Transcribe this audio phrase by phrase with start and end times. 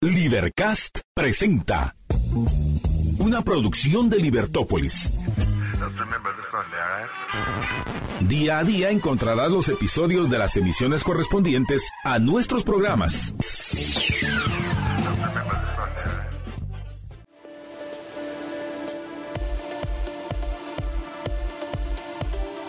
[0.00, 1.96] Libercast presenta
[3.18, 5.10] una producción de Libertópolis.
[8.20, 13.34] Día a día encontrarás los episodios de las emisiones correspondientes a nuestros programas.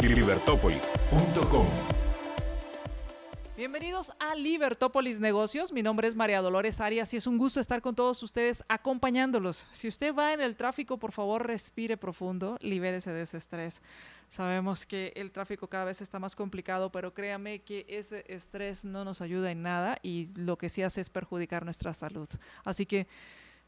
[0.01, 1.98] Libertópolis.com
[3.59, 5.73] Bienvenidos a Libertópolis Negocios.
[5.73, 9.67] Mi nombre es María Dolores Arias y es un gusto estar con todos ustedes acompañándolos.
[9.71, 13.81] Si usted va en el tráfico, por favor, respire profundo, libérese de ese estrés.
[14.29, 19.03] Sabemos que el tráfico cada vez está más complicado, pero créame que ese estrés no
[19.03, 22.29] nos ayuda en nada y lo que sí hace es perjudicar nuestra salud.
[22.63, 23.07] Así que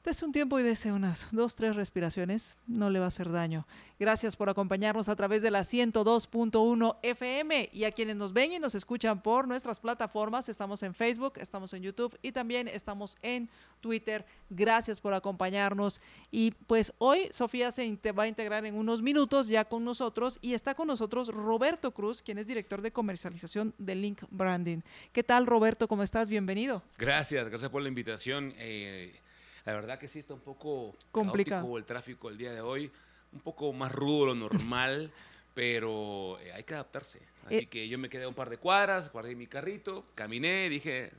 [0.03, 3.67] Dese un tiempo y dese unas dos, tres respiraciones, no le va a hacer daño.
[3.99, 8.57] Gracias por acompañarnos a través de la 102.1 FM y a quienes nos ven y
[8.57, 13.47] nos escuchan por nuestras plataformas, estamos en Facebook, estamos en YouTube y también estamos en
[13.79, 14.25] Twitter.
[14.49, 19.65] Gracias por acompañarnos y pues hoy Sofía se va a integrar en unos minutos ya
[19.65, 24.23] con nosotros y está con nosotros Roberto Cruz, quien es director de comercialización de Link
[24.31, 24.79] Branding.
[25.11, 25.87] ¿Qué tal Roberto?
[25.87, 26.27] ¿Cómo estás?
[26.27, 26.81] Bienvenido.
[26.97, 28.51] Gracias, gracias por la invitación.
[28.57, 29.21] Eh,
[29.65, 32.91] la verdad que sí está un poco complicado el tráfico el día de hoy,
[33.33, 35.11] un poco más rudo lo normal,
[35.53, 37.21] pero eh, hay que adaptarse.
[37.45, 37.65] Así Eh.
[37.67, 41.11] que yo me quedé un par de cuadras, guardé mi carrito, caminé, dije,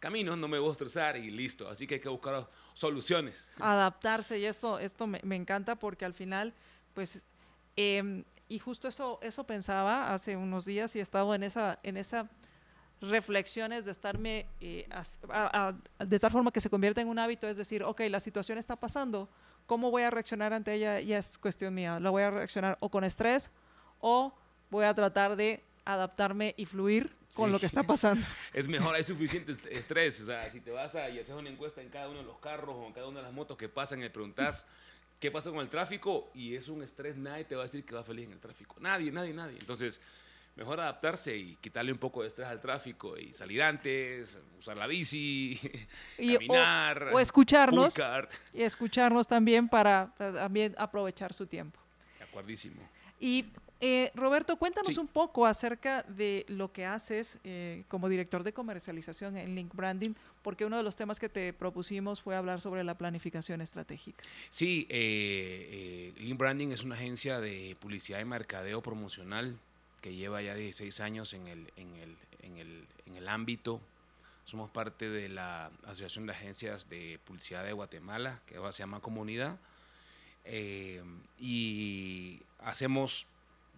[0.00, 1.68] camino, no me voy a estresar y listo.
[1.68, 3.48] Así que hay que buscar soluciones.
[3.58, 6.52] adaptarse y esto, esto me, me encanta porque al final,
[6.94, 7.20] pues,
[7.76, 11.96] em, y justo eso, eso pensaba hace unos días y he estado en esa, en
[11.96, 12.28] esa
[13.08, 17.18] reflexiones de estarme eh, as- a- a- de tal forma que se convierta en un
[17.18, 19.28] hábito, es decir, ok, la situación está pasando,
[19.66, 21.00] ¿cómo voy a reaccionar ante ella?
[21.00, 23.50] Ya es cuestión mía, la voy a reaccionar o con estrés
[24.00, 24.34] o
[24.70, 27.52] voy a tratar de adaptarme y fluir con Sí.
[27.52, 28.24] lo que está pasando.
[28.54, 30.20] Es mejor, hay suficiente est- estrés.
[30.20, 32.38] O sea, si te vas a y haces una encuesta en cada uno de los
[32.38, 34.66] carros o en cada una de las motos que pasan y le preguntas
[35.20, 37.94] qué pasa con el tráfico y es un estrés, nadie te va a decir que
[37.94, 38.76] va feliz en el tráfico.
[38.80, 39.58] Nadie, nadie, nadie.
[39.58, 40.00] Entonces,
[40.56, 44.86] mejor adaptarse y quitarle un poco de estrés al tráfico y salir antes, usar la
[44.86, 45.58] bici,
[46.18, 47.10] Y- caminar.
[47.12, 47.94] o escucharnos.
[48.52, 51.80] Y escucharnos también para también aprovechar su tiempo.
[52.18, 52.80] De acuerdísimo.
[53.20, 53.46] Y
[53.80, 55.00] eh, Roberto, cuéntanos Sí.
[55.00, 60.14] un poco acerca de lo que haces eh, como director de comercialización en Link Branding,
[60.42, 64.22] porque uno de los temas que te propusimos fue hablar sobre la planificación estratégica.
[64.48, 69.58] Sí, eh, Lean Branding es una agencia de publicidad y mercadeo promocional
[70.04, 73.80] que lleva ya 16 años en el, en el, en el, en el ámbito.
[74.44, 79.00] Somos parte de la Asociación de Agencias de Publicidad de Guatemala, que ahora se llama
[79.00, 79.58] Comunidad.
[80.44, 81.02] Eh,
[81.38, 83.26] y hacemos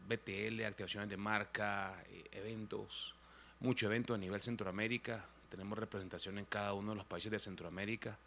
[0.08, 3.14] BTL, activaciones de marca, eh, eventos,
[3.60, 5.24] mucho evento a nivel Centroamérica.
[5.48, 8.18] Tenemos representación en cada uno de los países de Centroamérica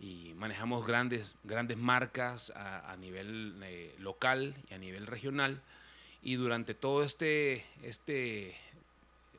[0.00, 5.62] y manejamos grandes, grandes marcas a, a nivel eh, local y a nivel regional.
[6.22, 8.50] Y durante todo este, este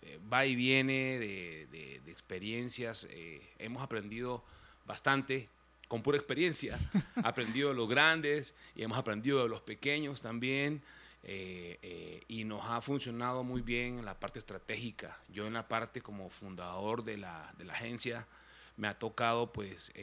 [0.01, 4.43] eh, va y viene de, de- de experiencias, eh, hemos aprendido
[4.85, 5.47] bastante
[5.87, 6.77] con pura experiencia.
[7.23, 10.81] aprendido de los grandes y hemos aprendido de los pequeños también.
[11.25, 15.17] eh, eh, y nos ha funcionado muy bien en la parte estratégica.
[15.29, 18.27] Yo en la parte como fundador de la, de la agencia
[18.75, 19.93] me ha tocado pues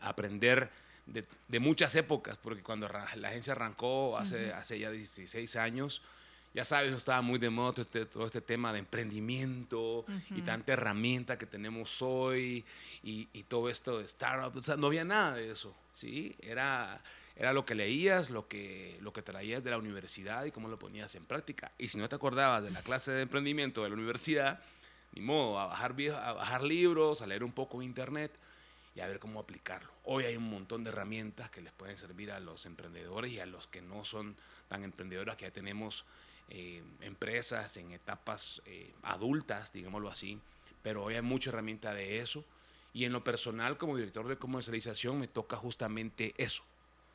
[0.00, 0.70] aprender
[1.12, 6.02] de, de muchas épocas, porque cuando la agencia arrancó hace, hace ya 16 años,
[6.54, 10.72] ya sabes, estaba muy de moda todo este, todo este tema de emprendimiento y tanta
[10.72, 12.64] herramienta que tenemos hoy
[13.02, 16.34] y, y todo esto de startup, o sea, no había nada de eso, ¿sí?
[16.40, 17.00] Era,
[17.36, 20.78] era lo que leías, lo que, lo que traías de la universidad y cómo lo
[20.78, 21.70] ponías en práctica.
[21.78, 24.60] Y si no te acordabas de la clase de emprendimiento de la universidad,
[25.12, 28.32] ni modo, a bajar, a bajar libros, a leer un poco internet
[28.98, 29.92] y a ver cómo aplicarlo.
[30.04, 33.46] Hoy hay un montón de herramientas que les pueden servir a los emprendedores y a
[33.46, 34.36] los que no son
[34.66, 36.04] tan emprendedores, que ya tenemos
[36.50, 40.40] eh, empresas en etapas eh, adultas, digámoslo así,
[40.82, 42.44] pero hoy hay mucha herramienta de eso.
[42.92, 46.64] Y en lo personal, como director de comercialización, me toca justamente eso,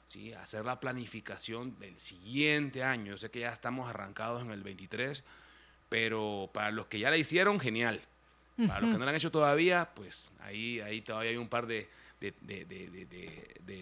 [0.05, 0.31] ¿sí?
[0.31, 3.11] hacer la planificación del siguiente año.
[3.11, 5.21] Yo sé que ya estamos arrancados en el 23,
[5.89, 8.01] pero para los que ya la hicieron, genial.
[8.55, 11.65] Para los que no lo han hecho todavía, pues ahí, ahí todavía hay un par
[11.65, 11.89] de,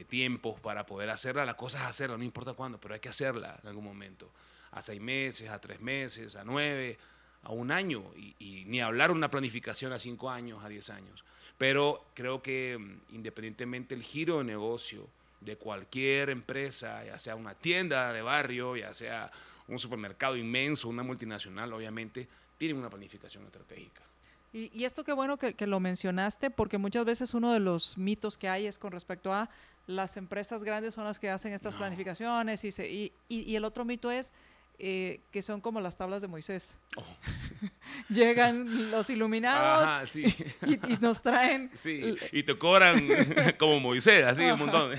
[0.07, 1.45] tiempos para poder hacerla.
[1.45, 4.31] La cosa es hacerla, no importa cuándo, pero hay que hacerla en algún momento.
[4.71, 6.97] A seis meses, a tres meses, a nueve,
[7.43, 8.03] a un año.
[8.15, 11.25] Y, y ni hablar una planificación a cinco años, a diez años.
[11.57, 15.07] Pero creo que mm, independientemente el giro de negocio
[15.41, 19.29] de cualquier empresa, ya sea una tienda de barrio, ya sea
[19.67, 22.27] un supermercado inmenso, una multinacional, obviamente,
[22.57, 24.01] tienen una planificación estratégica.
[24.53, 28.49] Y, esto qué bueno que, lo mencionaste, porque muchas veces uno de los mitos que
[28.49, 29.49] hay es con respecto a
[29.87, 33.85] las empresas grandes son las que hacen estas planificaciones y, se, y, y, el otro
[33.85, 34.33] mito es
[34.79, 36.77] eh, que son como las tablas de Moisés.
[36.97, 37.03] Oh.
[38.09, 40.27] Llegan los iluminados y,
[40.99, 41.69] nos traen...
[41.73, 43.07] Sí, y te cobran
[43.59, 44.93] como Moisés, así un montón.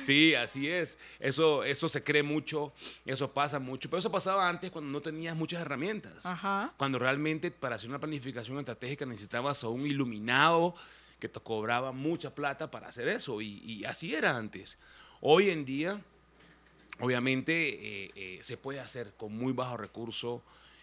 [0.00, 0.98] sí, así es.
[1.20, 2.72] Eso, eso se cree mucho,
[3.04, 3.88] eso pasa mucho.
[3.88, 6.24] Pero eso pasaba antes cuando no tenías muchas herramientas.
[6.76, 10.74] Cuando realmente para hacer una planificación estratégica necesitabas a un iluminado
[11.20, 13.40] que te cobraba mucha plata para hacer eso.
[13.40, 14.78] y así era antes.
[15.20, 16.00] Hoy en día
[17.00, 20.42] Obviamente eh, eh, se puede hacer con muy bajo recurso,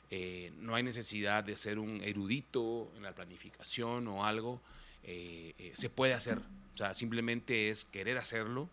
[0.10, 4.62] eh, no hay necesidad de ser un erudito en la planificación o algo,
[5.04, 8.68] se puede hacer, o sea, simplemente es querer hacerlo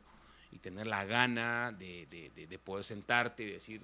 [0.51, 3.83] y tener la gana de, poder sentarte y decir,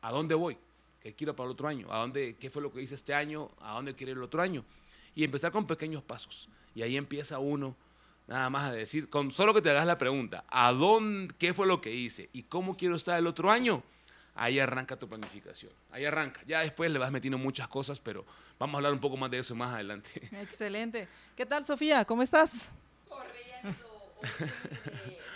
[0.00, 0.56] ¿a dónde voy?
[1.02, 1.92] ¿Qué quiero para el otro año?
[1.92, 3.50] ¿A dónde, ¿Qué fue lo que hice este año?
[3.60, 4.64] ¿A dónde quiero el otro año?
[5.16, 6.48] Y empezar con pequeños pasos.
[6.76, 7.74] Y ahí empieza uno
[8.30, 11.66] nada más a decir, con solo que te hagas la pregunta, ¿a dónde, qué fue
[11.66, 13.82] lo que hice y cómo quiero estar el otro año?
[14.36, 16.40] Ahí arranca tu planificación, ahí arranca.
[16.46, 18.24] Ya después le vas metiendo muchas cosas, pero
[18.58, 20.10] vamos a hablar un poco más de eso más adelante.
[20.40, 21.08] Excelente.
[21.36, 22.04] ¿Qué tal, Sofía?
[22.04, 22.70] ¿Cómo estás?
[23.08, 23.76] Corriendo.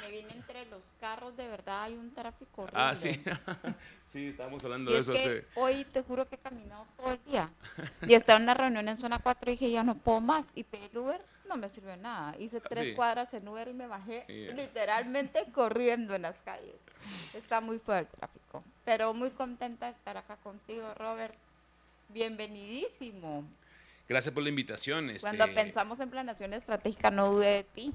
[0.00, 2.80] me vine entre los carros, de verdad hay un tráfico horrible.
[2.80, 3.20] Ah, sí.
[4.06, 5.12] sí, estábamos hablando de eso.
[5.56, 7.50] Hoy te juro que he caminado todo el día.
[8.06, 10.52] Y estaba en una reunión en zona 4 y dije, ya no puedo más.
[10.54, 12.34] Y pedí el Uber no me sirvió nada.
[12.38, 14.24] Hice tres cuadras en Uber y me bajé
[14.54, 16.76] literalmente corriendo en las calles.
[17.32, 18.64] Está muy fuerte el tráfico.
[18.84, 21.34] Pero muy contenta de estar acá contigo, Robert.
[22.08, 23.44] Bienvenidísimo.
[24.08, 25.10] Gracias por la invitación.
[25.10, 27.94] Este Cuando pensamos en planeación estratégica, no dude de ti,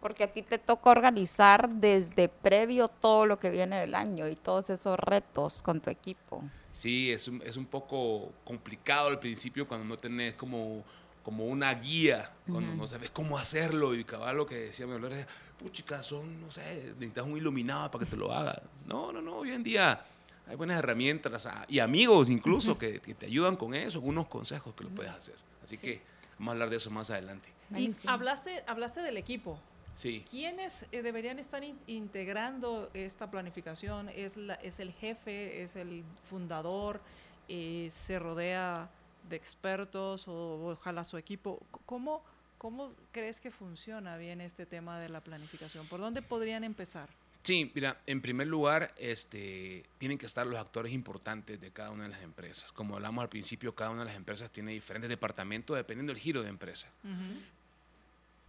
[0.00, 4.36] porque a ti te toca organizar desde previo todo lo que viene del año y
[4.36, 6.42] todos esos retos con tu equipo.
[6.72, 10.84] Sí, es un, es un poco complicado al principio cuando no tenés como
[11.22, 15.26] como una guía cuando no sabes cómo hacerlo y cabal lo que decía mi abuela
[15.58, 18.62] puchica, son, no sé, necesitas un iluminado para que te lo haga.
[18.86, 20.04] No, no, no, hoy en día
[20.46, 24.84] hay buenas herramientas ah, y amigos incluso que, te ayudan con eso, algunos consejos que
[24.84, 25.34] lo puedes hacer.
[25.62, 26.00] Así que
[26.38, 27.48] vamos a hablar de eso más adelante.
[27.76, 29.58] Y hablaste, hablaste del equipo.
[29.94, 30.24] Sí.
[30.30, 34.08] ¿Quiénes eh, deberían estar integrando esta planificación?
[34.08, 35.62] ¿Es, la, ¿Es el jefe?
[35.62, 37.00] ¿Es el fundador?
[37.48, 38.88] Eh, ¿Se rodea
[39.30, 41.62] de expertos o ojalá su equipo.
[41.86, 42.22] ¿Cómo,
[42.58, 45.86] ¿Cómo crees que funciona bien este tema de la planificación?
[45.86, 47.08] ¿Por dónde podrían empezar?
[47.42, 52.04] Sí, mira, en primer lugar, este, tienen que estar los actores importantes de cada una
[52.04, 52.70] de las empresas.
[52.72, 56.42] Como hablamos al principio, cada una de las empresas tiene diferentes departamentos dependiendo del giro
[56.42, 56.86] de empresa.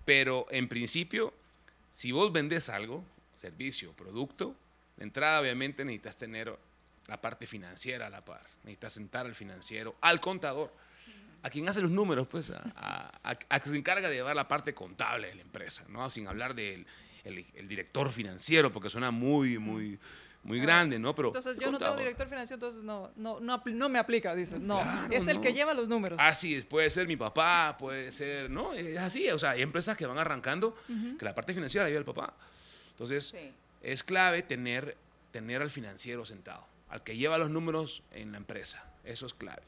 [0.04, 1.34] Pero en principio,
[1.90, 3.04] si vos vendés algo,
[3.34, 4.56] servicio, producto,
[4.98, 6.54] de entrada obviamente necesitas tener
[7.08, 8.42] la parte financiera a la par.
[8.64, 10.74] Necesitas sentar al financiero, al contador,
[11.44, 14.74] a quien hace los números, pues, a, a, que se encarga de llevar la parte
[14.74, 16.10] contable de la empresa, ¿no?
[16.10, 16.86] Sin hablar del
[17.24, 20.00] el, director financiero, porque suena muy, muy,
[20.44, 21.16] muy ah, grande, ¿no?
[21.16, 24.60] Pero entonces yo no tengo director financiero, entonces no, no, no, me aplica, dices.
[24.60, 26.20] No, es el que lleva los números.
[26.22, 28.74] Así es, puede ser mi papá, puede ser, ¿no?
[28.74, 30.76] Es así, o sea, hay empresas que van arrancando
[31.18, 32.34] que la parte financiera la lleva el papá.
[32.92, 33.34] Entonces,
[33.82, 34.96] es clave tener,
[35.32, 38.86] tener al financiero sentado al que lleva los números en la empresa.
[39.04, 39.64] Eso es clave.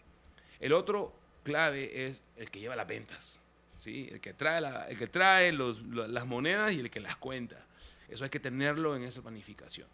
[0.59, 3.39] El otro clave es el que lleva las ventas,
[3.77, 4.09] ¿sí?
[4.11, 7.65] el que trae, el que trae las monedas y el que las cuenta.
[8.09, 9.87] Eso hay que tenerlo en esa planificación.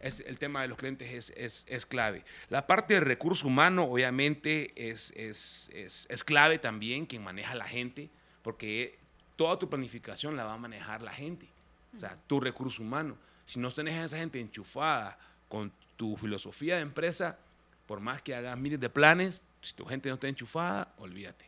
[0.00, 2.24] El tema de los clientes es, clave.
[2.48, 8.08] La parte de recurso humano, obviamente, es, es, clave también, quien maneja la gente,
[8.42, 8.98] porque
[9.36, 11.48] toda tu planificación la va a manejar la gente.
[11.94, 13.18] O sea, tu recurso humano.
[13.44, 15.18] Si no tenés a esa gente enchufada
[15.48, 17.36] con tu filosofía de empresa,
[17.86, 21.44] por más que hagas miles de planes, si tu gente no está enchufada, olvídate.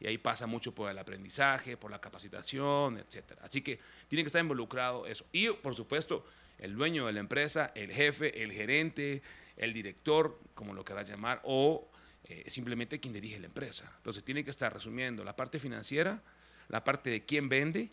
[0.00, 3.38] Y ahí pasa mucho por el aprendizaje, por la capacitación, etc.
[3.40, 3.78] Así que
[4.08, 5.24] tiene que estar involucrado eso.
[5.30, 6.26] Y, por supuesto,
[6.58, 9.22] el dueño de la empresa, el jefe, el gerente,
[9.56, 11.88] el director, como lo quieras llamar, o
[12.24, 13.92] eh, simplemente quien dirige la empresa.
[13.98, 16.20] Entonces, tiene que estar resumiendo la parte financiera,
[16.68, 17.88] la parte de quién vende,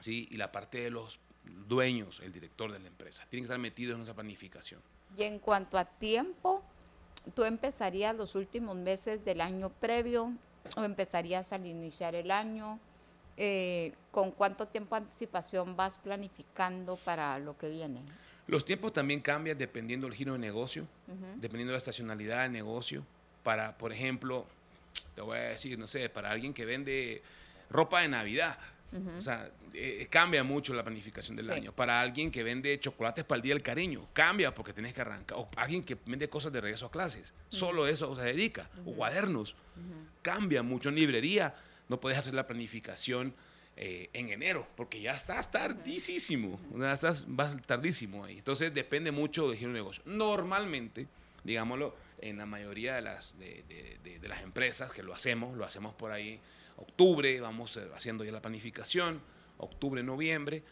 [0.00, 0.28] ¿sí?
[0.30, 1.18] y la parte de los
[1.66, 3.24] dueños, el director de la empresa.
[3.30, 4.82] Tiene que estar metido en esa planificación.
[5.16, 6.62] Y en cuanto a tiempo,
[7.34, 10.32] ¿tú empezarías los últimos meses del año previo
[10.76, 12.78] o empezarías al iniciar el año?
[13.36, 18.00] Eh, ¿Con cuánto tiempo de anticipación vas planificando para lo que viene?
[18.46, 20.86] Los tiempos también cambian dependiendo del giro de negocio,
[21.36, 23.04] dependiendo de la estacionalidad del negocio.
[23.42, 24.46] Para, por ejemplo,
[25.14, 27.22] te voy a decir, no sé, para alguien que vende
[27.70, 28.58] ropa de Navidad,
[29.18, 31.72] O sea, eh, cambia mucho la planificación del año.
[31.72, 35.38] Para alguien que vende chocolates para el Día del Cariño, cambia porque tienes que arrancar.
[35.38, 38.70] O alguien que vende cosas de regreso a clases, solo eso se dedica.
[38.86, 39.56] O cuadernos,
[40.22, 40.90] cambia mucho.
[40.90, 41.54] En librería,
[41.88, 43.34] no puedes hacer la planificación
[43.76, 46.60] eh, en enero, porque ya estás tardísimo.
[46.78, 48.38] Ya estás, vas tardísimo ahí.
[48.38, 50.04] Entonces, depende mucho del giro de negocio.
[50.06, 51.08] Normalmente,
[51.42, 53.64] digámoslo, en la mayoría de las, de,
[54.20, 56.40] de las empresas que lo hacemos, lo hacemos por ahí
[56.76, 59.20] octubre, vamos eh, haciendo ya la planificación,
[59.58, 60.62] octubre, noviembre,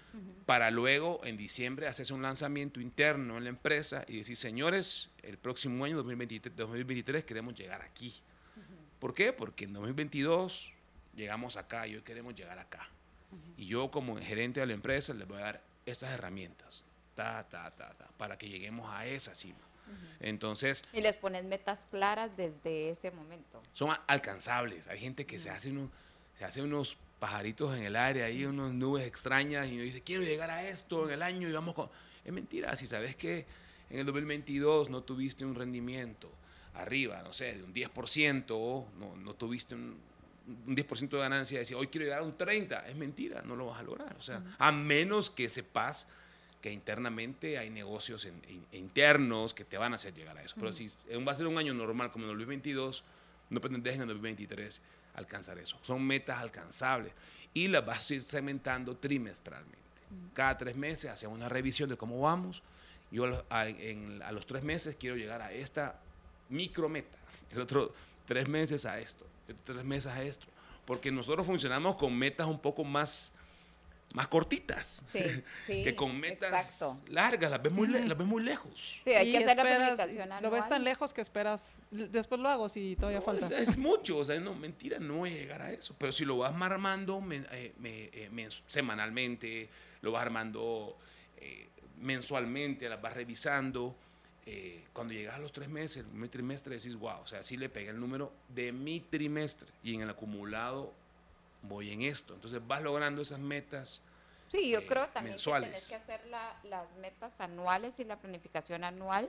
[0.47, 5.39] para luego en diciembre hacerse un lanzamiento interno en la empresa y decir, señores, el
[5.39, 8.13] próximo año, 2023, 2023 queremos llegar aquí.
[8.99, 9.33] ¿Por qué?
[9.33, 10.73] Porque en 2022
[11.15, 12.89] llegamos acá y hoy queremos llegar acá.
[13.57, 16.85] Y yo como gerente de la empresa les voy a dar esas herramientas,
[17.23, 19.61] ta, ta, ta, ta, para que lleguemos a esa cima.
[20.21, 20.83] Entonces...
[20.93, 23.63] Y les pones metas claras desde ese momento.
[23.73, 24.89] Son alcanzables.
[24.89, 25.91] Hay gente que se, hace unos,
[26.37, 30.23] se hace unos pajaritos en el aire, ahí unas nubes extrañas y uno dice, quiero
[30.23, 31.89] llegar a esto en el año y vamos con...
[32.25, 33.47] Es mentira, si sabes que
[33.91, 36.31] en el 2022 no tuviste un rendimiento
[36.75, 39.99] arriba, no sé, de un 10%, no, no tuviste un,
[40.67, 43.67] un 10% de ganancia, decir, hoy quiero llegar a un 30%, es mentira, no lo
[43.67, 44.17] vas a lograr.
[44.19, 46.09] O sea, a menos que sepas
[46.63, 48.27] que internamente hay negocios
[48.71, 50.55] internos que te van a hacer llegar a eso.
[50.59, 50.91] Pero si
[51.27, 53.03] va a ser un año normal como en el 2022,
[53.51, 54.81] no pretendes en el 2023
[55.15, 55.77] alcanzar eso.
[55.83, 57.13] Son metas alcanzables
[57.53, 59.77] y las vas a ir segmentando trimestralmente.
[60.35, 62.63] Cada tres meses hacemos una revisión de cómo vamos.
[63.11, 65.99] Yo a, a los tres meses quiero llegar a esta
[66.49, 67.19] micrometa.
[67.51, 67.93] El otro
[68.27, 69.27] tres meses a esto.
[69.49, 70.47] El otro tres meses a esto.
[70.87, 73.33] Porque nosotros funcionamos con metas un poco más
[74.15, 75.05] más cortitas
[75.67, 79.01] que con metas largas, las ves, muy las ves muy lejos.
[79.05, 82.69] Sí, hay que hacer la planificación Lo ves tan lejos que esperas, después lo hago
[82.69, 83.49] si todavía falta.
[83.59, 85.95] Es, mucho, o sea, no, mentira, no voy a llegar a eso.
[85.99, 89.69] Pero si lo vas armando eh, eh, semanalmente,
[90.03, 90.97] lo vas armando
[91.39, 93.97] eh, mensualmente, las vas revisando,
[94.93, 97.91] cuando llegas a los tres meses, mi trimestre, decís, wow, o sea, sí le pegué
[97.91, 100.93] el número de mi trimestre y en el acumulado
[101.63, 102.35] voy en esto.
[102.35, 104.01] Entonces vas logrando esas metas.
[104.49, 108.85] Sí, yo eh, creo también que tienes que hacer las metas anuales y la planificación
[108.85, 109.29] anual,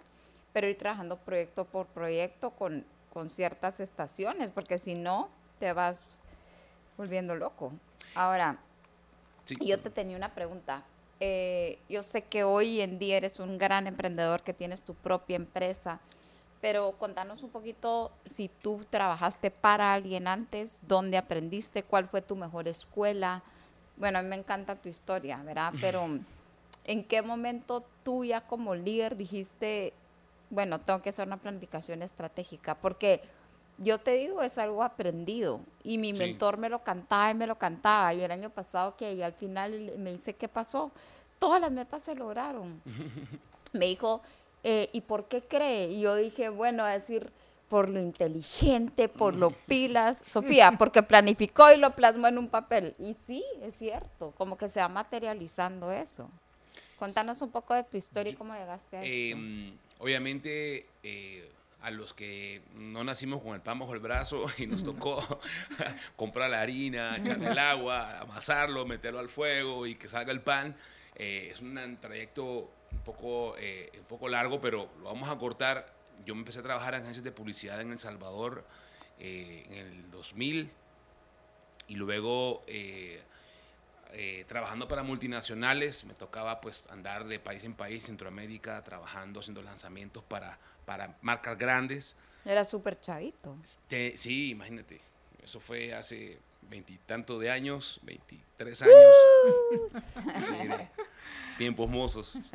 [0.51, 6.17] pero ir trabajando proyecto por proyecto con, con ciertas estaciones, porque si no, te vas
[6.97, 7.71] volviendo loco.
[8.15, 8.59] Ahora,
[9.61, 10.83] yo te tenía una pregunta.
[11.19, 15.37] Eh, yo sé que hoy en día eres un gran emprendedor que tienes tu propia
[15.37, 16.01] empresa
[16.63, 22.37] pero contanos un poquito si tú trabajaste para alguien antes, dónde aprendiste, cuál fue tu
[22.37, 23.43] mejor escuela.
[23.97, 25.73] Bueno, a mí me encanta tu historia, ¿verdad?
[25.81, 26.07] Pero
[26.85, 29.91] ¿en qué momento tú ya como líder dijiste,
[30.49, 32.75] bueno, tengo que hacer una planificación estratégica?
[32.75, 33.19] Porque
[33.77, 37.57] yo te digo, es algo aprendido y mi mentor me lo cantaba y me lo
[37.57, 40.93] cantaba y el año pasado que al final me dice, ¿qué pasó?
[41.39, 42.81] Todas las metas se lograron.
[43.73, 44.21] me dijo,
[44.63, 45.89] eh, ¿y por qué cree?
[45.89, 47.31] Y yo dije, bueno, a decir,
[47.69, 52.95] por lo inteligente, por lo pilas, Sofía, porque planificó y lo plasmó en un papel.
[52.99, 56.29] Y sí, es cierto, como que se va materializando eso.
[56.97, 59.37] Contanos un poco de tu historia y cómo llegaste a esto.
[59.37, 61.49] Em, obviamente, eh,
[61.81, 65.21] a los que no nacimos con el pan bajo el brazo y nos tocó
[66.15, 70.75] comprar la harina, echarle el agua, amasarlo, meterlo al fuego y que salga el pan,
[71.15, 75.93] eh, es un trayecto un poco, eh, un poco largo, pero lo vamos a cortar.
[76.25, 78.65] Yo me empecé a trabajar en agencias de publicidad en El Salvador
[79.19, 80.71] eh, en el 2000
[81.87, 83.21] y luego eh,
[84.47, 90.23] trabajando para multinacionales, me tocaba pues andar de país en país, Centroamérica, trabajando, haciendo lanzamientos
[90.23, 92.15] para, para marcas grandes.
[92.45, 93.57] Era súper chavito.
[93.63, 95.01] Este, sí, imagínate.
[95.43, 98.95] Eso fue hace veintitantos de años, 23 años.
[101.57, 102.39] tiempos mozos.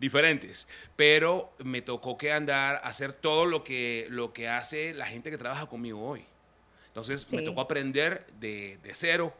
[0.00, 0.66] diferentes,
[0.96, 5.36] pero me tocó que andar, hacer todo lo que, lo que hace la gente que
[5.36, 6.24] trabaja conmigo hoy.
[6.88, 9.32] Entonces me tocó aprender de, de, cero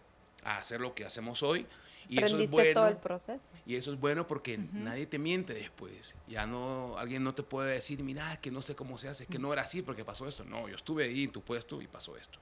[0.45, 1.66] a hacer lo que hacemos hoy.
[2.09, 3.50] Y eso es bueno, todo el proceso.
[3.66, 6.14] Y eso es bueno porque nadie te miente después.
[6.28, 9.38] Ya no, alguien no te puede decir, mira, que no sé cómo se hace, que
[9.38, 10.45] no era así porque pasó esto.
[10.45, 12.38] No, yo estuve ahí en tu puesto y pasó esto.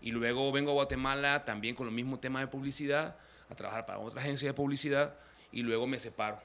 [0.00, 3.16] Y luego vengo a Guatemala también con el mismo tema de publicidad,
[3.50, 5.14] a trabajar para otra agencia de publicidad
[5.52, 6.40] y luego me separo.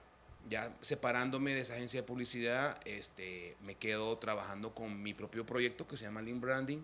[0.49, 5.87] Ya separándome de esa agencia de publicidad, este, me quedo trabajando con mi propio proyecto
[5.87, 6.79] que se llama Lean Branding,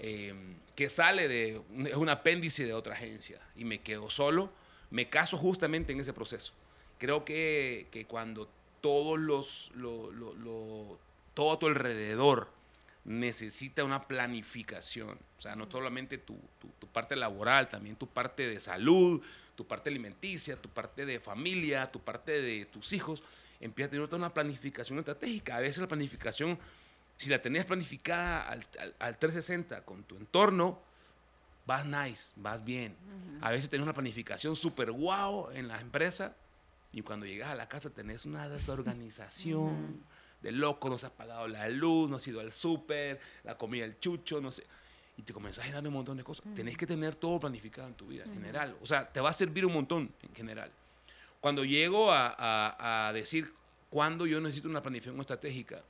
[0.00, 4.50] em, que sale de, es un apéndice de otra agencia y me quedo solo.
[4.90, 6.52] Me caso justamente en ese proceso.
[6.98, 8.48] Creo que, cuando
[8.80, 10.98] todos los, lo,
[11.34, 12.48] todo tu alrededor
[13.06, 15.16] necesita una planificación.
[15.38, 19.22] O sea, no solamente tu, tu, parte laboral, también tu parte de salud,
[19.54, 23.22] tu parte alimenticia, tu parte de familia, tu parte de tus hijos.
[23.60, 25.56] Empieza a tener una planificación estratégica.
[25.56, 26.58] A veces la planificación,
[27.16, 28.66] si la tenías planificada al,
[28.98, 30.82] al, 360 con tu entorno,
[31.64, 32.96] vas nice, vas bien.
[33.40, 36.34] A veces tenés una planificación súper guau en la empresa
[36.92, 40.02] y cuando llegas a la casa tenés una desorganización
[40.46, 43.82] de loco, no se ha pagado la luz, no has ido al súper, la comida
[43.82, 44.64] del chucho, no sé.
[45.16, 46.46] Y te comenzás a dar un montón de cosas.
[46.54, 48.76] Tenés que tener todo planificado en tu vida, en general.
[48.82, 50.70] O sea, te va a servir un montón, en general.
[51.40, 53.52] Cuando llego a, a, decir
[53.90, 55.82] cuándo yo necesito una planificación estratégica,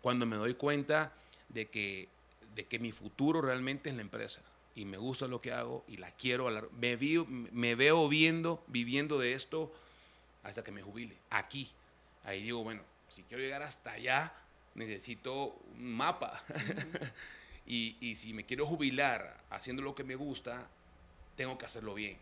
[0.00, 1.12] cuando me doy cuenta
[1.48, 2.08] de que,
[2.54, 4.42] de que mi futuro realmente es la empresa
[4.74, 6.98] y me gusta lo que hago y la quiero, me,
[7.52, 9.72] me veo viendo, viviendo de esto
[10.42, 11.70] hasta que me jubile, aquí.
[12.24, 14.32] Ahí digo, bueno, si quiero llegar hasta allá,
[14.74, 16.42] necesito un mapa.
[17.66, 20.68] y, y, si me quiero jubilar haciendo lo que me gusta,
[21.36, 22.18] tengo que hacerlo bien.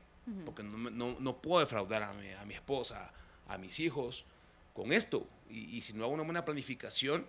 [0.47, 3.11] Porque no, no, no, puedo defraudar a mi, a mi, esposa,
[3.47, 4.25] a mis hijos
[4.73, 5.27] con esto.
[5.51, 7.27] Y, y, si no hago una buena planificación,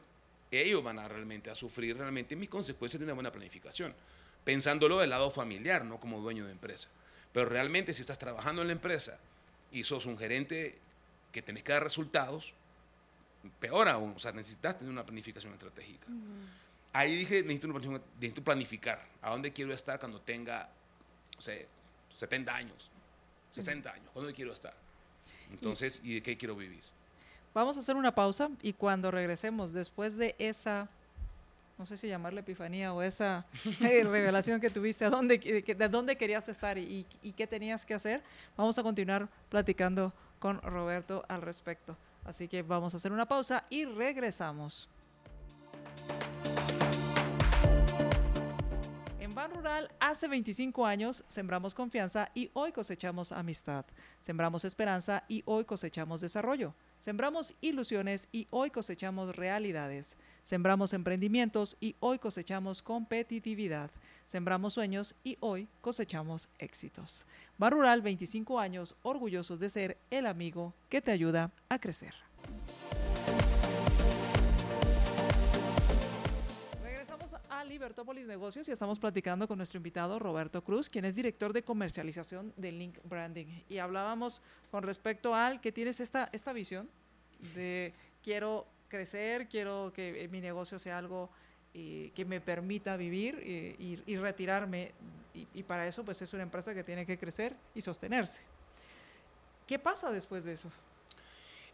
[0.50, 3.94] ellos van a realmente a sufrir realmente mis consecuencias de una buena planificación.
[4.46, 6.90] Pensándolo del lado familiar, no como dueño de empresa.
[7.34, 9.20] Pero realmente si estás trabajando en la empresa
[9.72, 10.78] y sos un gerente
[11.34, 12.54] que tenés que dar resultados,
[13.52, 16.08] peor aún, o sea, necesitas tener una planificación estratégica.
[16.94, 20.70] Ahí dije, necesito, planificar a dónde quiero estar cuando tenga,
[21.38, 21.56] o sea,
[22.14, 22.90] 70 años,
[23.50, 24.74] 60 años, ¿dónde quiero estar?
[25.52, 26.84] Entonces, ¿y de qué quiero vivir?
[27.54, 30.90] Vamos a hacer una pausa y cuando regresemos después de esa,
[31.78, 33.46] no sé si llamarle epifanía o esa
[33.82, 37.94] eh, revelación que tuviste, a dónde, de dónde querías estar y, y qué tenías que
[37.94, 38.24] hacer,
[38.56, 41.98] vamos a continuar platicando con Roberto al respecto.
[42.26, 44.90] Así que vamos a hacer una pausa y regresamos.
[49.20, 53.86] En Ban Rural, hace 25 años sembramos confianza y hoy cosechamos amistad.
[54.22, 56.76] Sembramos esperanza y hoy cosechamos desarrollo.
[56.98, 60.18] Sembramos ilusiones y hoy cosechamos realidades.
[60.46, 63.90] Sembramos emprendimientos y hoy cosechamos competitividad.
[64.28, 67.26] Sembramos sueños y hoy cosechamos éxitos.
[67.58, 72.14] Bar Rural 25 años orgullosos de ser el amigo que te ayuda a crecer.
[76.84, 81.54] Regresamos a Libertópolis Negocios y estamos platicando con nuestro invitado Roberto Cruz, quien es director
[81.54, 83.48] de comercialización de Link Branding.
[83.68, 86.88] Y hablábamos con respecto al que tienes esta, esta visión
[87.56, 91.30] de quiero crecer, quiero que mi negocio sea algo
[91.78, 94.94] eh, que me permita vivir eh, y, retirarme.
[95.34, 98.44] Y, para eso, pues es una empresa que tiene que crecer y sostenerse.
[99.68, 100.72] ¿Qué pasa después de eso?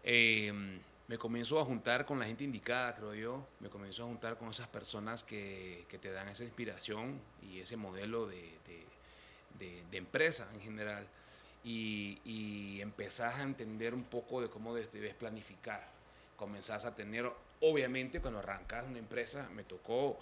[0.03, 3.47] Em, me comienzo a juntar con la gente indicada, creo yo.
[3.59, 8.25] Me comienzo a juntar con esas personas que, te dan esa inspiración y ese modelo
[8.25, 8.57] de,
[9.59, 11.05] de, de, empresa en general.
[11.63, 15.90] Y, y, empezás a entender un poco de cómo debes planificar.
[16.41, 17.31] Comenzás a tener
[17.63, 20.17] Obviamente cuando arrancas una empresa me tocó,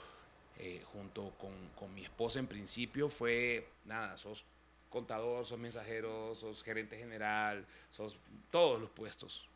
[0.58, 4.43] eh, junto con, con, mi esposa en principio, fue, nada, sos
[4.89, 8.17] contador, sos mensajero, sos gerente general, sos
[8.51, 9.47] todos los puestos.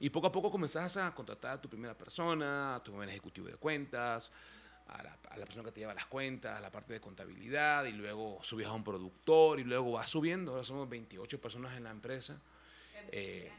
[0.00, 3.48] Y poco a poco comenzás a contratar a tu primera persona, a tu primer ejecutivo
[3.48, 4.30] de cuentas,
[4.88, 7.84] a la, a la, persona que te lleva las cuentas, a la parte de contabilidad,
[7.84, 10.52] y luego subías a un productor, y luego vas subiendo.
[10.52, 12.40] Ahora somos 28 personas en la empresa.
[13.12, 13.52] Eh,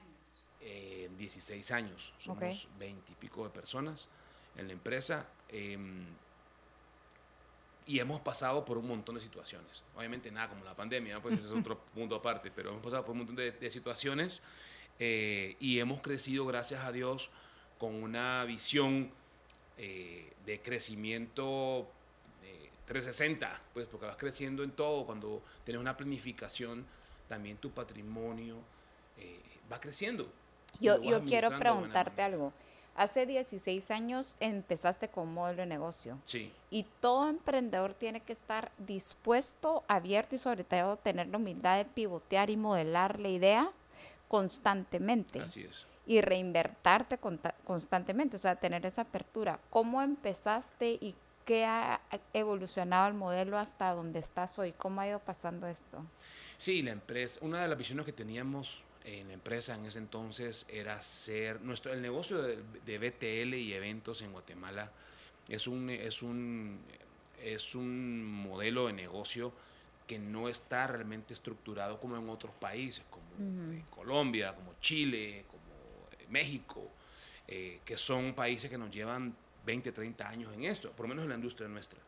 [1.18, 4.08] 16 años, somos 20 y pico de personas
[4.56, 5.28] en la empresa.
[5.50, 6.06] Em,
[7.88, 9.86] y hemos pasado por un montón de situaciones.
[9.96, 13.12] Obviamente nada como la pandemia, pues ese es otro punto aparte, pero hemos pasado por
[13.12, 14.42] un montón de, situaciones
[15.00, 17.30] eh, y hemos crecido, gracias a Dios,
[17.78, 19.12] con una visión
[19.78, 21.88] eh, de crecimiento
[22.86, 26.86] 360, pues porque vas creciendo en todo, cuando tienes una planificación,
[27.28, 28.58] también tu patrimonio
[29.18, 29.40] eh,
[29.72, 30.32] va creciendo.
[30.80, 32.54] Yo, yo quiero preguntarte algo.
[32.96, 36.18] Hace 16 años empezaste con modelo de negocio.
[36.24, 36.54] Sí.
[36.70, 41.86] Y todo emprendedor tiene que estar dispuesto, abierto y sobre todo tener la humildad de
[41.86, 43.72] pivotear y modelar la idea
[44.30, 45.42] constantemente.
[45.42, 45.86] Así es.
[46.08, 47.20] Y reinvertarte
[47.66, 49.60] constantemente, o sea, tener esa apertura.
[49.70, 52.00] ¿Cómo empezaste y qué ha
[52.32, 54.72] evolucionado el modelo hasta donde estás hoy?
[54.72, 56.06] ¿Cómo ha ido pasando esto?
[56.58, 60.66] Sí, la empresa, una de las visiones que teníamos en la empresa en ese entonces
[60.70, 62.58] era ser nuestro el negocio de,
[62.98, 64.92] BTL y eventos en Guatemala
[65.48, 66.80] es un es un
[67.42, 69.54] es un modelo de negocio
[70.08, 73.26] que no está realmente estructurado como en otros países como
[73.90, 75.64] Colombia como Chile como
[76.30, 76.90] México
[77.48, 81.24] eh, que son países que nos llevan 20, 30 años en esto, por lo menos
[81.24, 82.00] en la industria nuestra.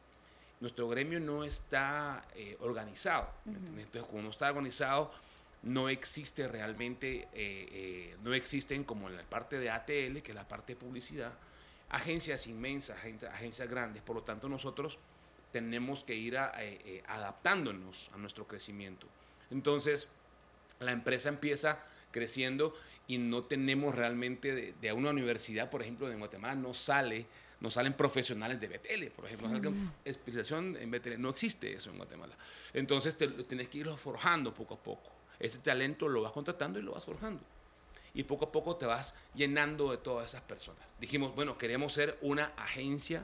[0.60, 3.30] Nuestro gremio no está eh, organizado.
[3.46, 5.12] Entonces, como no está organizado,
[5.68, 10.36] no existe realmente, eh, eh, no existen como en la parte de ATL, que es
[10.36, 11.34] la parte de publicidad,
[11.90, 12.98] agencias inmensas,
[13.32, 14.02] agencias grandes.
[14.04, 14.98] Por lo tanto, nosotros
[15.52, 19.08] tenemos que ir adaptándonos a nuestro crecimiento.
[19.50, 20.10] Entonces,
[20.80, 21.80] la empresa empieza
[22.12, 22.74] creciendo
[23.08, 27.26] y no tenemos realmente de, una universidad, por ejemplo, de Guatemala, no sale,
[27.62, 29.92] no salen profesionales de BTL, por ejemplo, mm.
[30.04, 32.36] especialización en BTL, no existe eso en Guatemala.
[32.74, 35.17] Entonces te, tienes que irlo forjando poco a poco.
[35.40, 37.42] Ese talento lo vas contratando y lo vas forjando.
[38.14, 40.82] Y poco a poco te vas llenando de todas esas personas.
[41.00, 43.24] Dijimos, bueno, queremos ser una agencia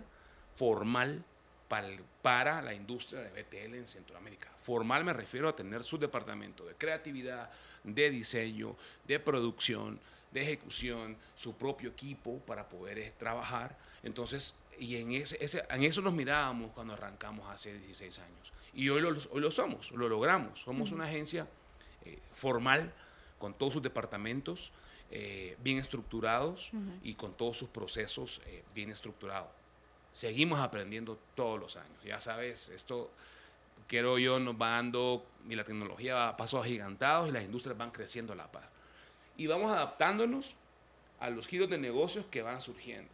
[0.56, 1.24] formal
[1.68, 1.88] para,
[2.22, 4.52] para la industria de BTL en Centroamérica.
[4.62, 7.50] Formal me refiero a tener su departamento de creatividad,
[7.84, 8.76] de diseño,
[9.08, 10.00] de producción,
[10.32, 13.78] de ejecución, su propio equipo para poder eh, trabajar.
[14.04, 18.54] Entonces, y en, ese, en eso nos mirábamos cuando arrancamos hace 16 años.
[18.74, 20.62] Y hoy lo, hoy lo somos, lo logramos.
[20.62, 21.48] Somos una agencia
[22.06, 22.94] eh, formal
[23.40, 24.72] con todos sus departamentos
[25.12, 26.72] eh, bien estructurados
[27.04, 28.42] y con todos sus procesos
[28.74, 29.50] bien estructurados.
[30.12, 31.98] Seguimos aprendiendo todos los años.
[32.04, 33.12] Ya sabes, esto
[33.88, 37.78] quiero yo, nos va dando, y la tecnología va a pasos agigantados y las industrias
[37.78, 38.70] van creciendo a la par.
[39.38, 40.56] Y vamos adaptándonos
[41.20, 43.10] a los giros de negocios que van surgiendo.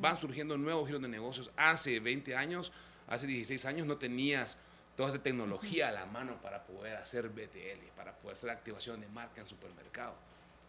[0.00, 1.50] Van surgiendo nuevos giros de negocios.
[1.56, 2.70] Hace 20 años,
[3.08, 4.58] hace 16 años no tenías
[4.96, 9.08] toda esta tecnología a la mano para poder hacer BTL, para poder hacer activación de
[9.08, 10.14] marca en supermercado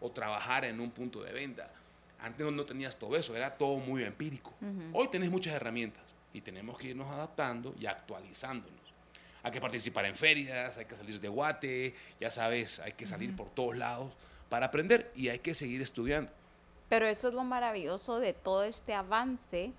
[0.00, 1.70] o trabajar en un punto de venta.
[2.18, 4.52] Antes no tenías todo eso, era todo muy empírico.
[4.92, 8.74] Hoy tenés muchas herramientas y tenemos que irnos adaptando y actualizándonos.
[9.42, 13.36] Hay que participar en ferias, hay que salir de Guate, ya sabes, hay que salir
[13.36, 14.12] por todos lados
[14.48, 16.32] para aprender y hay que seguir estudiando.
[16.88, 19.72] Pero eso es lo maravilloso de todo este avance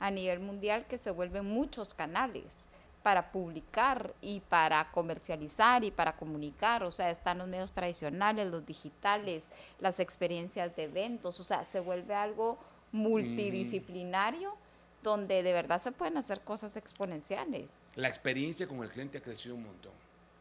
[0.00, 2.68] a nivel mundial que se vuelven muchos canales
[3.06, 6.82] para publicar y para comercializar y para comunicar.
[6.82, 11.38] O sea, están los medios tradicionales, los digitales, las experiencias de eventos.
[11.38, 12.58] O sea, se vuelve algo
[12.90, 14.56] multidisciplinario
[15.04, 17.84] donde de verdad se pueden hacer cosas exponenciales.
[17.94, 19.92] La experiencia con el cliente ha crecido un montón.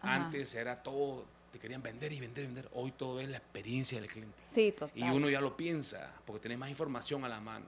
[0.01, 2.69] Antes era todo, te querían vender y vender y vender.
[2.73, 4.39] Hoy todo es la experiencia del cliente.
[4.47, 4.97] Sí, total.
[4.97, 7.67] Y uno ya lo piensa, porque tenés más información a la mano.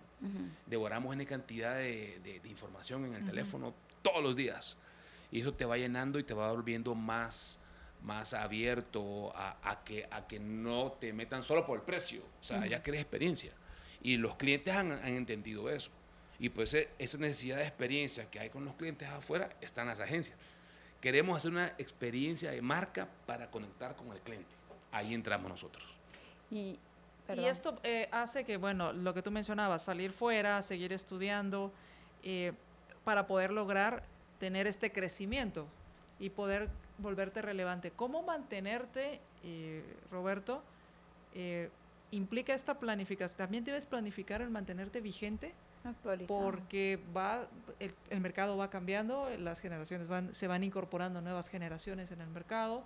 [0.65, 4.75] Devoramos una cantidad de, información en el teléfono todos los días.
[5.31, 7.59] Y eso te va llenando y te va volviendo más,
[8.01, 12.21] más abierto a, que, a que no te metan solo por el precio.
[12.41, 13.51] O sea, ya crees experiencia.
[14.01, 15.91] Y los clientes han, han entendido eso.
[16.39, 19.87] Y pues e, esa necesidad de experiencia que hay con los clientes afuera está en
[19.87, 20.37] las agencias.
[21.01, 24.55] Queremos hacer una experiencia de marca para conectar con el cliente.
[24.91, 25.85] Ahí entramos nosotros.
[26.49, 26.79] Y,
[27.27, 31.73] esto eh, hace que, bueno, lo que tú mencionabas, salir fuera, seguir estudiando,
[32.23, 32.53] eh,
[33.03, 34.03] para poder lograr
[34.39, 35.67] tener este crecimiento
[36.19, 37.91] y poder volverte relevante.
[37.91, 40.63] ¿Cómo mantenerte, eh, Roberto?
[42.10, 43.38] implica esta planificación.
[43.38, 45.54] ¿También debes planificar el mantenerte vigente?
[46.28, 47.47] Porque va,
[47.80, 52.84] el, mercado va cambiando, las generaciones van, se van incorporando nuevas generaciones en el mercado,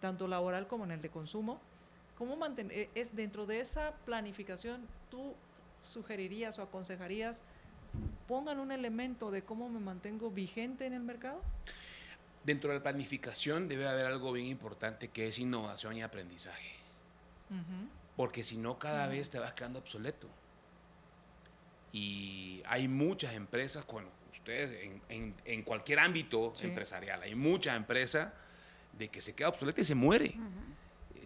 [0.00, 1.60] tanto laboral como en el de consumo.
[2.16, 5.34] ¿Cómo mantener, eh, es dentro de esa planificación, tú
[5.82, 7.42] sugerirías o aconsejarías,
[8.26, 11.40] pongan un elemento de cómo me mantengo vigente en el mercado?
[12.44, 16.74] Dentro de la planificación debe haber algo bien importante que es innovación y aprendizaje.
[18.16, 20.28] Porque si no, cada vez te vas quedando obsoleto.
[21.92, 28.32] Y hay muchas empresas, bueno, ustedes en, en, cualquier ámbito empresarial, hay muchas empresas
[28.98, 30.34] de que se queda obsoleta y se muere.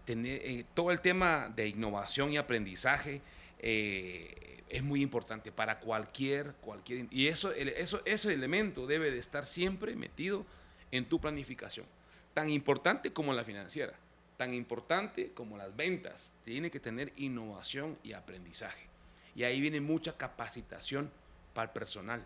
[0.06, 3.20] Eh, todo el tema de innovación y aprendizaje
[3.60, 9.46] eh, es muy importante para cualquier, cualquier y eso, eso, ese elemento debe de estar
[9.46, 10.46] siempre metido
[10.90, 11.86] en tu planificación,
[12.34, 13.94] tan importante como la financiera,
[14.36, 18.86] tan importante como las ventas, tiene que tener innovación y aprendizaje.
[19.34, 21.10] Y ahí viene mucha capacitación
[21.52, 22.24] para el personal.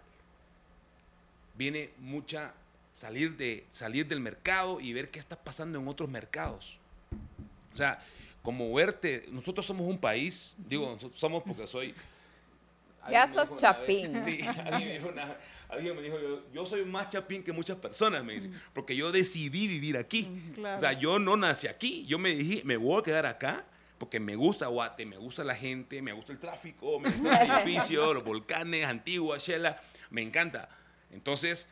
[1.56, 2.54] Viene mucha
[2.94, 6.78] salir, de, salir del mercado y ver qué está pasando en otros mercados.
[7.72, 8.00] O sea,
[8.44, 11.94] como verte, nosotros somos un país, digo, nosotros somos porque soy...
[13.10, 14.20] Ya sos chapín.
[14.20, 14.38] sí,
[15.68, 16.16] alguien, me dijo,
[16.52, 20.28] yo, soy más chapín que muchas personas, me dice, porque yo decidí vivir aquí.
[20.58, 23.64] O sea, yo no nací aquí, yo me dije, me voy a quedar acá
[23.98, 27.50] porque me gusta Guate, me gusta la gente, me gusta el tráfico, me gusta el
[27.68, 29.80] edificio, los volcanes, Antigua, Shela,
[30.10, 30.68] me encanta.
[31.10, 31.66] Entonces,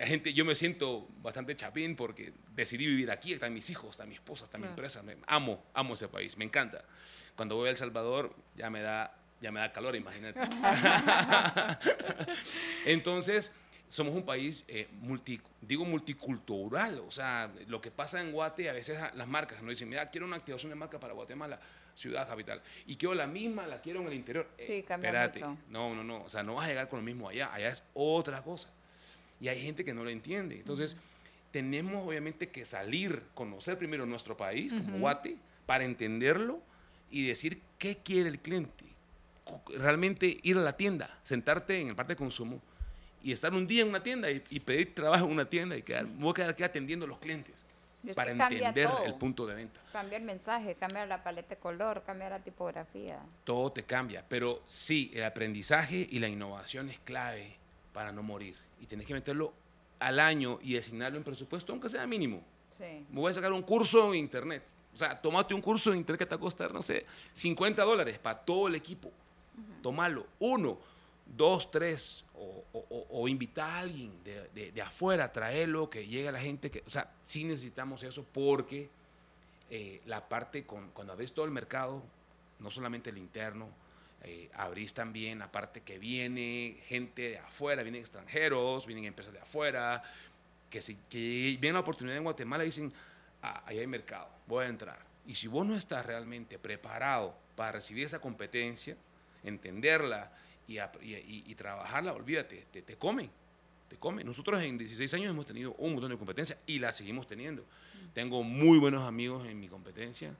[0.00, 4.14] gente, yo me siento bastante chapín porque decidí vivir aquí, están mis hijos, está mi
[4.14, 6.84] esposa, está mi empresa, amo, amo ese país, me encanta.
[7.36, 10.40] Cuando voy a El Salvador ya me da ya me da calor, imagínate.
[12.86, 13.52] Entonces,
[13.88, 18.72] somos un país eh, multi, digo multicultural, o sea, lo que pasa en Guate, a
[18.72, 21.60] veces las marcas no dicen, mira, quiero una activación de marca para Guatemala,
[21.94, 24.48] ciudad capital, y quiero la misma, la quiero en el interior.
[24.58, 25.58] Sí, cambia mucho.
[25.68, 27.84] No, no, no, o sea, no vas a llegar con lo mismo allá, allá es
[27.92, 28.70] otra cosa.
[29.40, 30.56] Y hay gente que no lo entiende.
[30.56, 30.96] Entonces,
[31.50, 36.60] tenemos obviamente que salir, conocer primero nuestro país, como Guate, para entenderlo
[37.10, 38.84] y decir qué quiere el cliente.
[39.78, 42.60] Realmente ir a la tienda, sentarte en el parte de consumo
[43.22, 46.06] y estar un día en una tienda y, pedir trabajo en una tienda y quedar,
[46.06, 47.54] voy a quedar aquí atendiendo a los clientes
[48.14, 49.80] para entender el punto de venta.
[49.92, 53.20] Cambia el mensaje, cambia la paleta de color, cambia la tipografía.
[53.44, 57.56] Todo te cambia, pero sí, el aprendizaje y la innovación es clave
[57.92, 58.56] para no morir.
[58.84, 59.54] Y tienes que meterlo
[59.98, 62.42] al año y asignarlo en presupuesto, aunque sea mínimo.
[62.70, 63.06] Sí.
[63.08, 64.62] Me voy a sacar un curso en internet.
[64.92, 67.82] O sea, tomate un curso en internet que te va a costar, no sé, 50
[67.82, 69.10] dólares para todo el equipo.
[69.82, 70.26] Tómalo.
[70.38, 70.78] Uno,
[71.34, 72.26] dos, tres.
[72.34, 72.62] O,
[73.10, 76.70] o, invita a alguien de, de, afuera, traerlo, que llegue a la gente.
[76.70, 78.90] Que, o sea, sí necesitamos eso porque
[79.70, 82.02] eh, la parte, con, cuando abrís todo el mercado,
[82.58, 83.68] no solamente el interno,
[84.24, 90.02] eh, abrís también, aparte que viene gente de afuera, vienen extranjeros, vienen empresas de afuera,
[90.70, 92.92] que, si, que ven la oportunidad en Guatemala y dicen,
[93.42, 94.98] ah, ahí hay mercado, voy a entrar.
[95.26, 98.96] Y si vos no estás realmente preparado para recibir esa competencia,
[99.42, 100.32] entenderla
[100.66, 103.30] y, y, trabajarla, olvídate, te, te comen,
[103.88, 104.26] te comen.
[104.26, 107.64] Nosotros en 16 años hemos tenido un montón de competencia y la seguimos teniendo.
[108.14, 110.34] Tengo muy buenos amigos en mi competencia.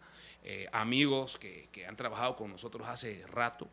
[0.47, 3.67] Eh, amigos que, que, han trabajado con nosotros hace rato,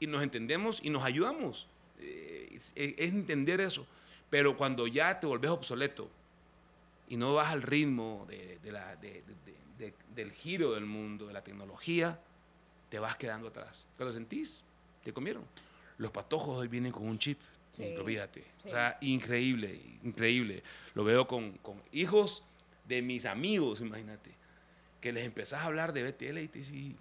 [0.00, 1.66] y nos entendemos y nos ayudamos.
[1.98, 3.86] Eh, es, entender eso.
[4.30, 6.08] Pero cuando ya te volvés obsoleto
[7.08, 12.18] y no vas al ritmo de, la, del giro del mundo, de la tecnología,
[12.88, 13.86] te vas quedando atrás.
[13.96, 14.64] Cuando sentís,
[15.02, 15.44] te comieron.
[15.98, 17.38] Los patojos hoy vienen con un chip,
[17.98, 18.44] olvídate.
[18.64, 20.62] O sea, increíble, increíble.
[20.94, 22.42] Lo veo con, con hijos
[22.86, 24.38] de mis amigos, imagínate
[25.00, 26.96] que les empezás a hablar de BTL y te dicen,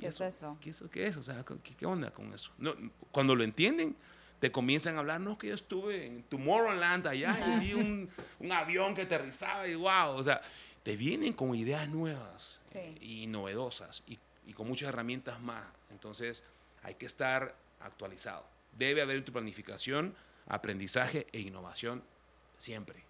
[0.00, 0.56] ¿qué es eso?
[0.60, 1.16] ¿Qué, eso, ¿Qué es?
[1.16, 2.52] O sea, ¿qué, onda con eso?
[2.58, 2.74] No,
[3.10, 3.96] cuando lo entienden,
[4.40, 8.08] te comienzan a hablar, no, que yo estuve en Tomorrowland allá y vi un,
[8.40, 10.40] un, avión que aterrizaba y wow, o sea,
[10.82, 12.60] te vienen con ideas nuevas
[13.00, 15.64] y novedosas y, y, con muchas herramientas más.
[15.90, 16.44] Entonces,
[16.82, 18.46] hay que estar actualizado.
[18.72, 20.14] Debe haber en tu planificación
[20.46, 22.02] aprendizaje e innovación
[22.56, 23.04] siempre.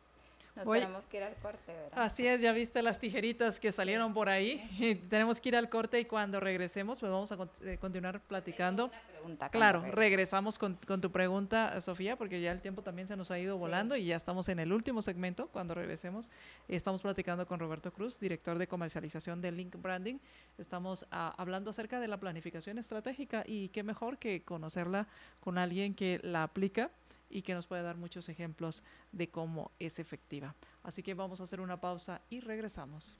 [0.57, 1.90] Nos tenemos que ir al corte, ¿verdad?
[1.97, 5.03] Así es, ya viste las tijeritas que salieron por ahí.
[5.11, 8.88] tenemos que ir al corte y cuando regresemos, pues vamos a eh, continuar platicando.
[9.51, 13.59] claro, regresamos con, tu pregunta, Sofía, porque ya el tiempo también se nos ha ido
[13.59, 15.49] volando y ya estamos en el último segmento.
[15.49, 16.31] Cuando regresemos,
[16.69, 20.19] estamos platicando con Roberto Cruz, director de comercialización de Link Branding.
[20.57, 25.09] Estamos ah, hablando acerca de la planificación estratégica y qué mejor que conocerla
[25.40, 26.93] con alguien que la aplica
[27.35, 30.55] y que nos puede dar muchos ejemplos de cómo es efectiva.
[30.83, 33.18] Así que vamos a hacer una pausa y regresamos.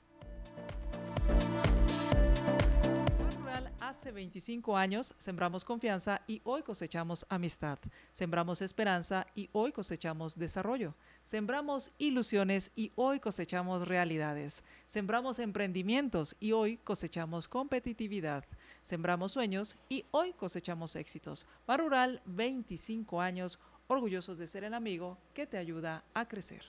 [3.85, 7.79] Hace 25 años sembramos confianza y hoy cosechamos amistad.
[8.12, 10.94] Sembramos esperanza y hoy cosechamos desarrollo.
[11.22, 14.64] Sembramos ilusiones y hoy cosechamos realidades.
[14.88, 18.44] Sembramos emprendimientos y hoy cosechamos competitividad.
[18.83, 21.46] Sembramos sueños y hoy cosechamos éxitos.
[21.68, 26.62] Rural, 25 años orgullosos de ser el amigo que te ayuda a crecer.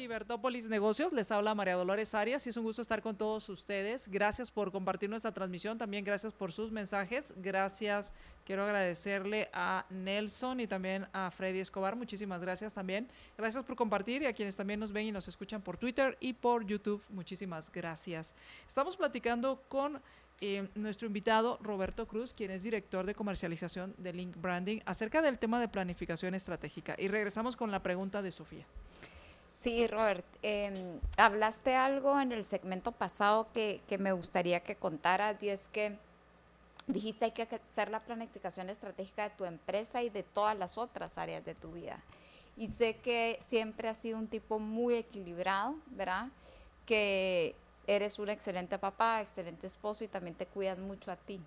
[0.00, 1.12] Libertópolis Negocios.
[1.12, 4.08] Les habla María Dolores Arias y es un gusto estar con todos ustedes.
[4.08, 5.76] Gracias por compartir nuestra transmisión.
[5.76, 7.34] También gracias por sus mensajes.
[7.36, 8.14] Gracias.
[8.46, 11.96] Quiero agradecerle a Nelson y también a Freddy Escobar.
[11.96, 13.08] Muchísimas gracias también.
[13.36, 16.32] Gracias por compartir y a quienes también nos ven y nos escuchan por Twitter y
[16.32, 17.02] por YouTube.
[17.10, 18.34] Muchísimas gracias.
[18.66, 20.00] Estamos platicando con
[20.40, 25.38] eh, nuestro invitado Roberto Cruz, quien es director de comercialización de Link Branding, acerca del
[25.38, 26.94] tema de planificación estratégica.
[26.98, 28.64] Y regresamos con la pregunta de Sofía.
[29.60, 30.72] Sí, Robert, em,
[31.18, 35.98] hablaste algo en el segmento pasado que, que, me gustaría que contaras y es que
[36.86, 41.18] dijiste hay que hacer la planificación estratégica de tu empresa y de todas las otras
[41.18, 42.02] áreas de tu vida.
[42.56, 46.28] Y sé que siempre has sido un tipo muy equilibrado, ¿verdad?
[46.86, 47.54] Que
[47.86, 51.38] eres un excelente papá, excelente esposo y también te cuidas mucho a ti.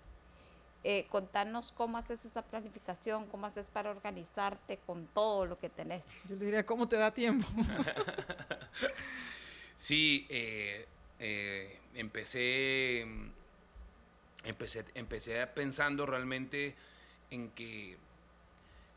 [0.86, 6.04] Eh, contanos cómo haces esa planificación, cómo haces para organizarte con todo lo que tenés.
[6.28, 7.48] Yo le diría, ¿cómo te da tiempo?
[9.76, 10.86] sí, eh,
[11.18, 13.00] eh, empecé,
[14.44, 16.74] empecé, empecé pensando realmente
[17.30, 17.96] en que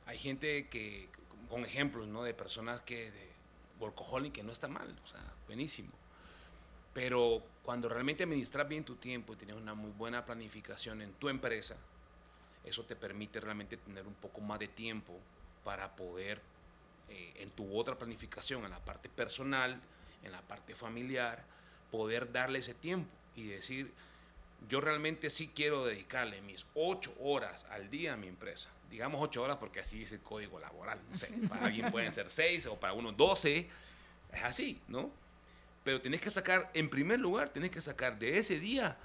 [0.07, 1.07] hay gente que,
[1.47, 2.21] con ejemplos, ¿no?
[2.21, 3.13] De personas que
[3.79, 5.93] workaholic, que no está mal, o sea, buenísimo.
[6.93, 11.27] Pero cuando realmente administras bien tu tiempo y tienes una muy buena planificación en tu
[11.27, 11.75] empresa,
[12.63, 15.19] eso te permite realmente tener un poco más de tiempo
[15.65, 16.39] para poder,
[17.09, 19.81] eh, en tu otra planificación, en la parte personal,
[20.23, 21.43] en la parte familiar,
[21.91, 23.91] poder darle ese tiempo y decir,
[24.69, 28.69] yo realmente sí quiero dedicarle mis ocho horas al día a mi empresa.
[28.89, 31.01] Digamos ocho horas porque así es el código laboral.
[31.09, 33.67] No sé, para alguien pueden ser seis o para uno doce.
[34.31, 35.11] Es así, ¿no?
[35.87, 38.97] Pero tenés que sacar, en primer lugar, tenés que sacar de ese día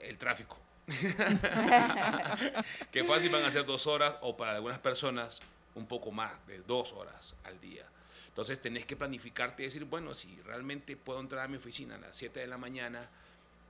[0.00, 0.58] el tráfico.
[2.90, 5.38] que fácil van a ser dos horas o para algunas personas
[5.76, 7.86] un poco más de dos horas al día.
[8.26, 11.98] Entonces tenés que planificarte y decir, bueno, si realmente puedo entrar a mi oficina a
[11.98, 13.08] las 7 de la mañana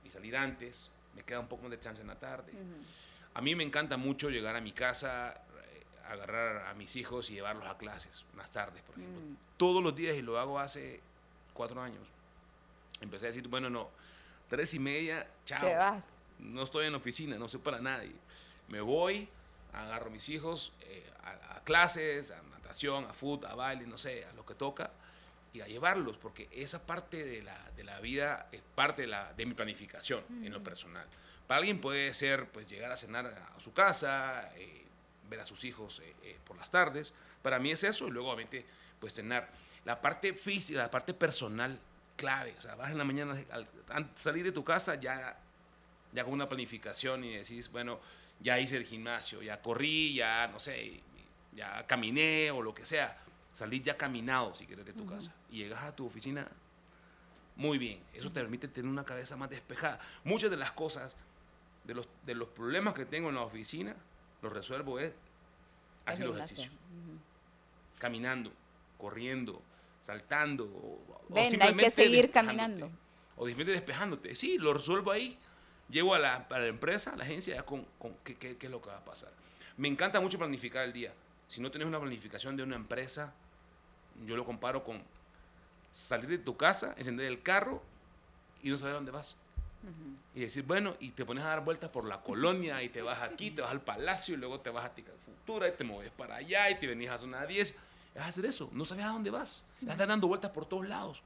[0.03, 2.53] y salir antes, me queda un poco más de chance en la tarde.
[3.35, 5.43] A mí me encanta mucho llegar a mi casa,
[5.73, 9.21] eh, agarrar a mis hijos y llevarlos a clases, más tardes, por ejemplo.
[9.21, 9.37] Mm.
[9.57, 11.07] Todos los días y lo hago hace
[11.53, 12.07] cuatro años.
[13.01, 13.89] Empecé a decir, bueno, no,
[14.49, 15.61] tres y media, chao.
[15.61, 16.03] Te vas.
[16.39, 18.13] No estoy en la oficina, no soy para nadie.
[18.67, 19.27] Me voy,
[19.73, 24.25] agarro a mis hijos eh, a, clases, a natación, a fútbol, a baile, no sé,
[24.25, 24.91] a lo que toca,
[25.53, 29.33] y a llevarlos, porque esa parte de la, de la vida es parte de, la,
[29.33, 31.05] de mi planificación en lo personal.
[31.47, 34.85] Para alguien puede ser pues llegar a cenar a su casa, eh,
[35.29, 37.11] ver a sus hijos eh, por las tardes.
[37.41, 38.63] Para mí es eso, y luego obviamente
[38.99, 39.49] pues cenar.
[39.85, 41.79] La parte física, la parte personal,
[42.15, 42.55] clave.
[42.57, 45.37] O sea, vas en la mañana, al, salir de tu casa ya,
[46.11, 47.99] ya con una planificación y decís, bueno,
[48.39, 51.01] ya hice el gimnasio, ya corrí, ya, no sé,
[51.53, 53.17] ya caminé o lo que sea.
[53.53, 55.33] Salís ya caminado, si quieres, de tu casa.
[55.49, 56.47] Y llegas a tu oficina
[57.55, 57.99] muy bien.
[58.13, 59.99] Eso te permite tener una cabeza más despejada.
[60.23, 61.15] Muchas de las cosas,
[61.83, 63.95] de los, de los problemas que tengo en la oficina,
[64.41, 65.11] los resuelvo es
[66.05, 66.71] haciendo ejercicio.
[67.97, 68.53] Caminando,
[68.97, 69.61] corriendo,
[70.01, 70.65] saltando.
[70.65, 72.91] O, Ven, hay que seguir caminando.
[73.35, 74.35] O simplemente despejándote.
[74.35, 75.37] Sí, lo resuelvo ahí.
[75.89, 78.71] Llego a la, la empresa, a la agencia, ya con, con qué, qué, qué, es
[78.71, 79.31] lo que va a pasar.
[79.77, 81.13] Me encanta mucho planificar el día.
[81.47, 83.33] Si no tienes una planificación de una empresa,
[84.25, 85.01] yo lo comparo con
[85.89, 87.81] salir de tu casa, encender el carro
[88.61, 89.35] y no saber dónde vas.
[90.35, 93.21] Y decir, bueno, y te pones a dar vueltas por la colonia y te vas
[93.21, 96.11] aquí, te vas al palacio y luego te vas a Tica Futura y te mueves
[96.11, 97.75] para allá y te venís a zona 10
[98.15, 98.69] es hacer eso.
[98.73, 99.65] No sabes a dónde vas.
[99.81, 101.21] Estás dando vueltas por todos lados.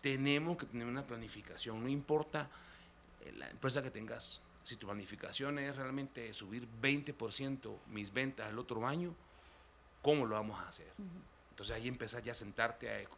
[0.00, 1.82] Tenemos que tener una planificación.
[1.82, 2.48] No importa
[3.24, 4.40] eh, la empresa que tengas.
[4.62, 9.14] Si tu planificación es realmente subir 20% mis ventas el otro año,
[10.02, 10.92] ¿cómo lo vamos a hacer?
[11.50, 13.08] Entonces ahí empiezas ya a sentarte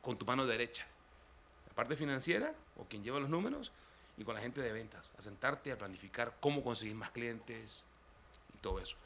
[0.00, 0.84] con tu mano derecha.
[1.68, 3.70] La parte financiera o quien lleva los números
[4.16, 5.12] y con la gente de ventas.
[5.16, 7.84] A sentarte a planificar cómo conseguir más clientes
[8.54, 8.96] y todo eso.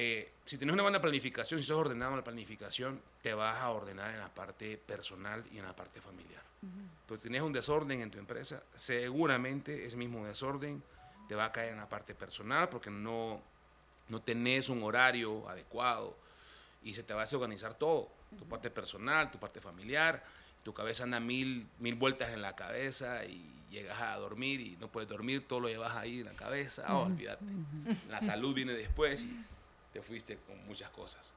[0.00, 3.70] Eh, si tienes una buena planificación, si sos ordenado en la planificación, te vas a
[3.70, 6.40] ordenar en la parte personal y en la parte familiar.
[7.08, 10.80] Pues si tienes un desorden en tu empresa, seguramente ese mismo desorden
[11.26, 13.40] te va a caer en la parte personal porque no,
[14.08, 16.14] no tenés un horario adecuado
[16.84, 18.08] y se te va a desorganizar todo.
[18.38, 20.24] Tu parte personal, tu parte familiar,
[20.62, 24.86] tu cabeza anda mil, mil vueltas en la cabeza y llegas a dormir y no
[24.86, 27.44] puedes dormir, todo lo llevas ahí en la cabeza, olvídate.
[28.08, 29.44] La salud viene después y
[29.92, 31.32] te fuiste con muchas cosas.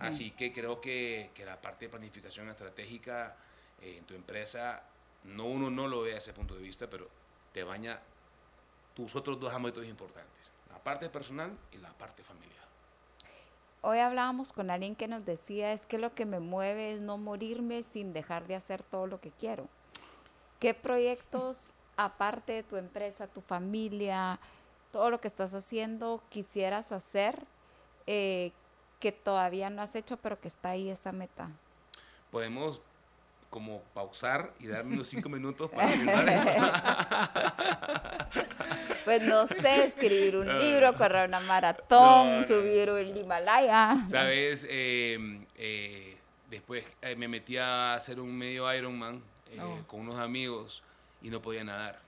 [0.00, 3.34] Así que creo que, que, la parte de planificación estratégica
[3.80, 4.82] eh, en tu empresa,
[5.24, 7.08] no uno no lo ve a ese punto de vista, pero
[7.52, 7.98] te baña
[8.94, 12.56] tus otros dos ámbitos importantes, la parte personal y la parte familiar.
[13.82, 17.18] Hoy hablábamos con alguien que nos decía, es que lo que me mueve es no
[17.18, 19.68] morirme sin dejar de hacer todo lo que quiero.
[20.60, 24.40] ¿Qué proyectos, aparte de tu empresa, tu familia,
[24.92, 27.46] todo lo que estás haciendo, quisieras hacer
[28.06, 28.52] eh,
[29.00, 31.50] que todavía no has hecho, pero que está ahí esa meta?
[32.30, 32.80] Podemos
[33.50, 36.50] como pausar y darme unos cinco minutos para pensar eso.
[39.04, 44.04] pues no sé, escribir un libro, correr una maratón, subir el Himalaya.
[44.08, 46.16] Sabes, eh, eh,
[46.50, 46.84] después
[47.16, 49.22] me metí a hacer un medio Ironman
[49.60, 49.78] oh.
[49.86, 50.82] con unos amigos
[51.22, 52.05] y no podía nadar.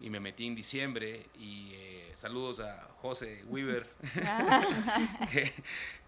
[0.00, 1.74] Y me metí en diciembre y
[2.20, 3.86] saludos a José Weaver,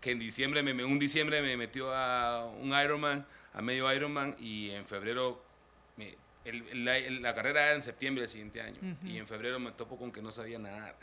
[0.01, 4.71] que, en diciembre, me, un diciembre me metió a un Ironman, a medio Ironman, y
[4.71, 5.43] en febrero,
[6.75, 10.21] la, carrera era en septiembre del siguiente año, y en febrero me topo con que
[10.21, 10.97] no sabía nadar.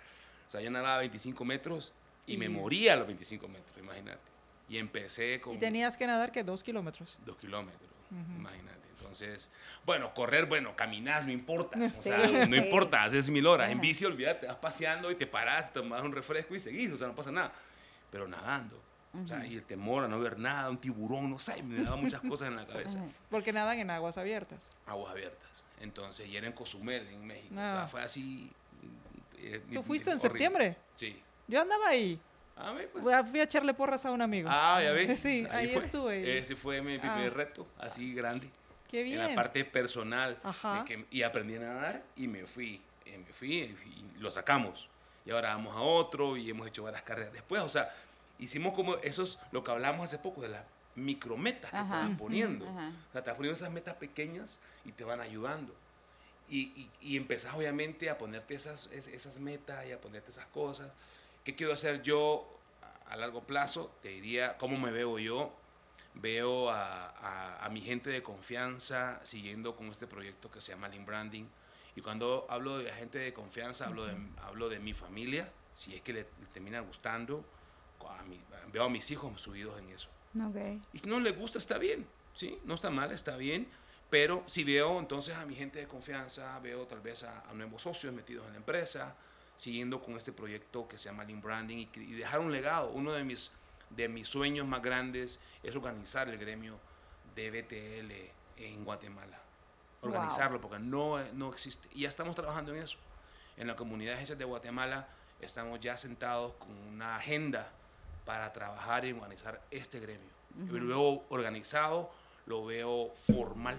[0.48, 1.94] O sea, yo nadaba 25 metros
[2.28, 4.20] y, me moría a los 25 metros, imagínate.
[4.68, 5.56] Y empecé con...
[5.56, 7.18] ¿Y tenías que nadar que dos kilómetros?
[7.26, 7.90] Dos kilómetros,
[8.38, 8.79] imagínate.
[9.00, 9.50] Entonces,
[9.86, 11.78] bueno, correr, bueno, caminar, no importa.
[11.98, 13.70] O sea, no importa, haces mil horas.
[13.70, 17.08] En bici, olvídate, vas paseando y te paras, tomas un refresco y seguís, o sea,
[17.08, 17.52] no pasa nada.
[18.12, 18.82] Pero nadando,
[19.14, 21.96] o sea, y el temor a no ver nada, un tiburón, no sé, me daba
[21.96, 23.04] muchas cosas en la cabeza.
[23.30, 24.72] Porque nadan en aguas abiertas.
[24.86, 25.66] Aguas abiertas.
[25.80, 27.54] Entonces, y era en Cozumel, en México.
[27.54, 27.88] O sea, ah.
[27.88, 28.52] fue así.
[29.38, 30.76] Eh, ¿Tú fuiste en septiembre?
[30.96, 31.22] Sí.
[31.48, 32.20] Yo andaba ahí.
[32.56, 33.06] Ah, pues.
[33.32, 34.50] Fui a echarle porras a un amigo.
[34.52, 35.20] Ah, ya ves.
[35.20, 36.38] Sí, ahí, estuve.
[36.38, 37.36] Ese fue mi primer ah.
[37.36, 38.50] reto, así grande.
[38.90, 39.22] Qué bien.
[39.22, 40.38] En la parte personal.
[40.44, 40.84] Ajá.
[41.12, 42.82] y aprendí a nadar y me fui.
[43.06, 44.90] Y me fui y lo sacamos.
[45.26, 47.62] Y ahora vamos a otro y hemos hecho varias carreras después.
[47.62, 47.94] O sea,
[48.40, 50.64] hicimos como, eso es lo que hablamos hace poco, de las
[50.96, 52.66] micrometas que te van poniendo.
[52.66, 55.74] O sea, te vas poniendo esas metas pequeñas y te van ayudando.
[56.50, 60.92] Y, y, y empezás obviamente a ponerte esas, esas metas y a ponerte esas cosas.
[61.44, 62.48] ¿Qué quiero hacer yo
[63.08, 63.92] a largo plazo?
[64.02, 65.54] Te diría cómo me veo yo.
[66.16, 71.06] Veo a, a, mi gente de confianza siguiendo con este proyecto que se llama Lean
[71.06, 71.46] Branding.
[71.96, 76.02] Y cuando hablo de gente de confianza, hablo, de, hablo de mi familia, si es
[76.02, 77.46] que le termina gustando
[78.72, 80.10] veo a mis hijos subidos en eso.
[80.94, 82.60] Y si no les gusta, está bien, ¿sí?
[82.66, 83.68] No está mal, está bien.
[84.10, 88.14] Pero si veo entonces a mi gente de confianza, veo tal vez a, nuevos socios
[88.14, 89.16] metidos en la empresa,
[89.56, 92.90] siguiendo con este proyecto que se llama Lean Branding y, dejar un legado.
[92.92, 93.52] Uno de mis,
[93.90, 96.80] de mis sueños más grandes es organizar el gremio
[97.36, 99.40] de BTL en Guatemala.
[100.02, 101.90] Organizarlo, porque no, no existe.
[101.94, 102.98] Y ya estamos trabajando en eso.
[103.58, 105.08] En la comunidad de agencias de Guatemala
[105.42, 107.70] estamos ya sentados con una agenda
[108.26, 110.30] para trabajar y organizar este gremio.
[110.56, 112.12] Lo veo organizado,
[112.46, 113.78] lo veo formal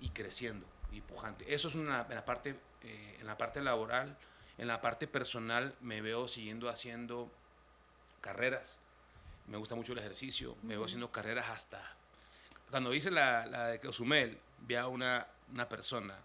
[0.00, 1.52] y creciendo y pujante.
[1.52, 4.16] Eso es una, en, la parte, eh, en la parte laboral.
[4.58, 7.30] En la parte personal me veo siguiendo haciendo
[8.20, 8.76] carreras.
[9.50, 10.56] Me gusta mucho el ejercicio.
[10.62, 11.96] Me veo haciendo carreras hasta...
[12.70, 16.16] Cuando hice la, la de Cozumel, vi a una, una persona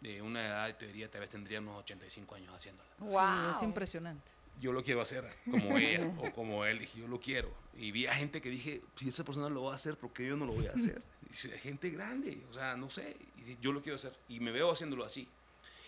[0.00, 2.90] de una edad, te diría, tal vez tendría unos 85 años haciéndola.
[2.98, 3.56] Wow.
[3.56, 6.78] es impresionante yo lo quiero hacer como ella o como él.
[6.78, 7.52] Dije, yo lo quiero.
[7.76, 10.26] Y vi a gente que dije, si esa persona lo va a hacer, ¿por qué
[10.26, 11.02] yo no lo voy a hacer?
[11.28, 13.16] Y gente grande, o sea, no sé,
[13.60, 14.16] yo lo quiero hacer.
[14.28, 15.26] Y me veo haciéndolo así.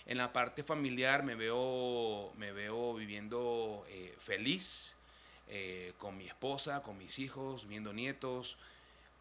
[0.04, 4.96] En la parte familiar me veo, me veo viviendo eh, feliz
[5.48, 8.56] eh, con mi esposa, con mis hijos, viendo nietos.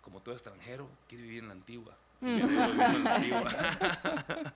[0.02, 1.98] Como todo extranjero, quiere vivir en la antigua.
[2.22, 3.52] Me veo, en la antigua.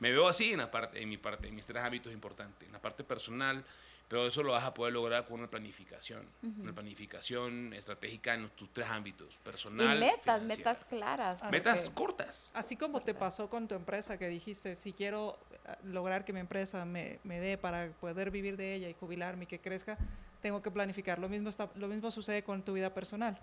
[0.00, 2.66] me veo así en, la parte, en mi parte, en mis tres hábitos importantes.
[2.66, 3.64] En la parte personal,
[4.10, 8.68] pero eso lo vas a poder lograr con una planificación, una planificación estratégica en tus
[8.70, 9.96] tres ámbitos, personal.
[9.96, 11.40] Y metas, metas claras.
[11.48, 12.50] metas cortas.
[12.52, 16.40] Así como te pasó con tu empresa que dijiste, si quiero eh, lograr que mi
[16.40, 19.96] empresa me, me dé para poder vivir de ella y jubilarme y que crezca,
[20.40, 21.18] tengo que planificar.
[21.18, 23.38] Lo mismo, está, lo mismo sucede con tu vida personal.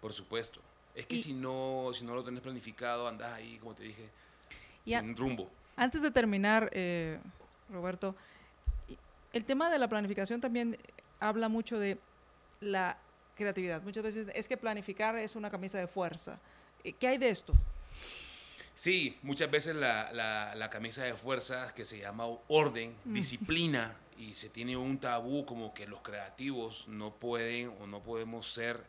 [0.00, 0.60] Por supuesto.
[0.94, 4.10] Es que si, no, si no lo tienes planificado, andas ahí, como te dije,
[4.84, 5.48] sin rumbo.
[5.76, 7.18] Antes de terminar, eh,
[7.70, 8.14] Roberto,
[9.32, 10.76] el tema de la planificación también
[11.18, 11.98] habla mucho de
[12.60, 12.98] la
[13.36, 13.82] creatividad.
[13.82, 16.38] Muchas veces es que planificar es una camisa de fuerza.
[16.84, 17.54] Eh, ¿Qué hay de esto?
[18.74, 23.14] Sí, muchas veces la, camisa de fuerza que se llama orden, mm.
[23.14, 28.52] disciplina, y se tiene un tabú como que los creativos no pueden o no podemos
[28.52, 28.84] ser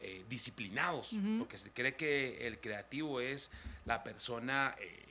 [0.00, 3.50] eh, disciplinados, porque se cree que el creativo es
[3.84, 5.06] la persona eh,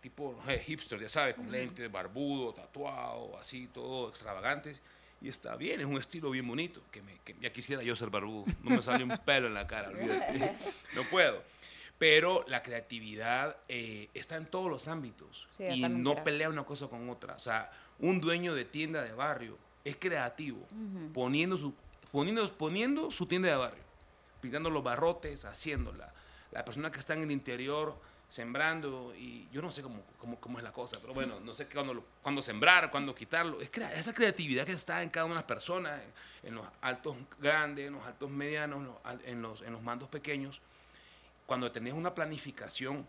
[0.00, 4.80] tipo eh, hipster, ya sabes, con lentes, barbudo, tatuado, así, todo extravagantes.
[5.20, 8.44] Y está bien, es un estilo bien bonito, que, me, ya quisiera yo ser barbudo,
[8.62, 9.90] no me sale un pelo en la cara,
[10.94, 11.42] no puedo.
[11.98, 17.08] Pero la creatividad eh, está en todos los ámbitos y no pelea una cosa con
[17.08, 17.34] otra.
[17.34, 20.66] O sea, un dueño de tienda de barrio es creativo,
[21.14, 21.72] poniendo, su,
[22.12, 23.82] poniendo, poniendo su tienda de barrio,
[24.40, 26.12] pintando los barrotes, haciéndola.
[26.52, 27.96] La persona que está en el interior
[28.28, 31.66] sembrando y yo no sé cómo, cómo, cómo es la cosa, pero bueno, no sé
[31.66, 33.60] cuándo, cuándo sembrar, cuándo quitarlo.
[33.60, 36.00] Es esa creatividad que está en cada una de las personas,
[36.42, 38.80] en, los altos grandes, en los altos medianos,
[39.24, 40.60] en los, en los, mandos pequeños.
[41.46, 43.06] Cuando tenés una planificación,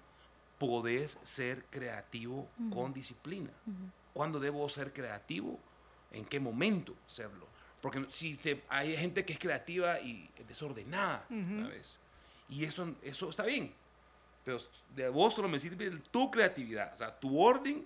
[0.58, 3.52] podés ser creativo con disciplina.
[4.14, 5.60] ¿Cuándo debo ser creativo?
[6.12, 7.48] ¿En qué momento serlo?
[7.82, 12.00] Porque si hay gente que es creativa y desordenada, ¿sabes?
[12.50, 13.74] Y eso, eso está bien,
[14.44, 14.60] pero
[14.96, 16.94] de vos solo me sirve tu creatividad.
[16.94, 17.86] O sea, tu orden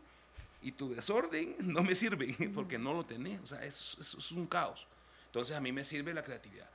[0.61, 3.41] y tu desorden no me sirven porque no lo tenés.
[3.41, 4.85] O sea, eso, es un caos.
[5.25, 6.69] Entonces a mí me sirve la creatividad.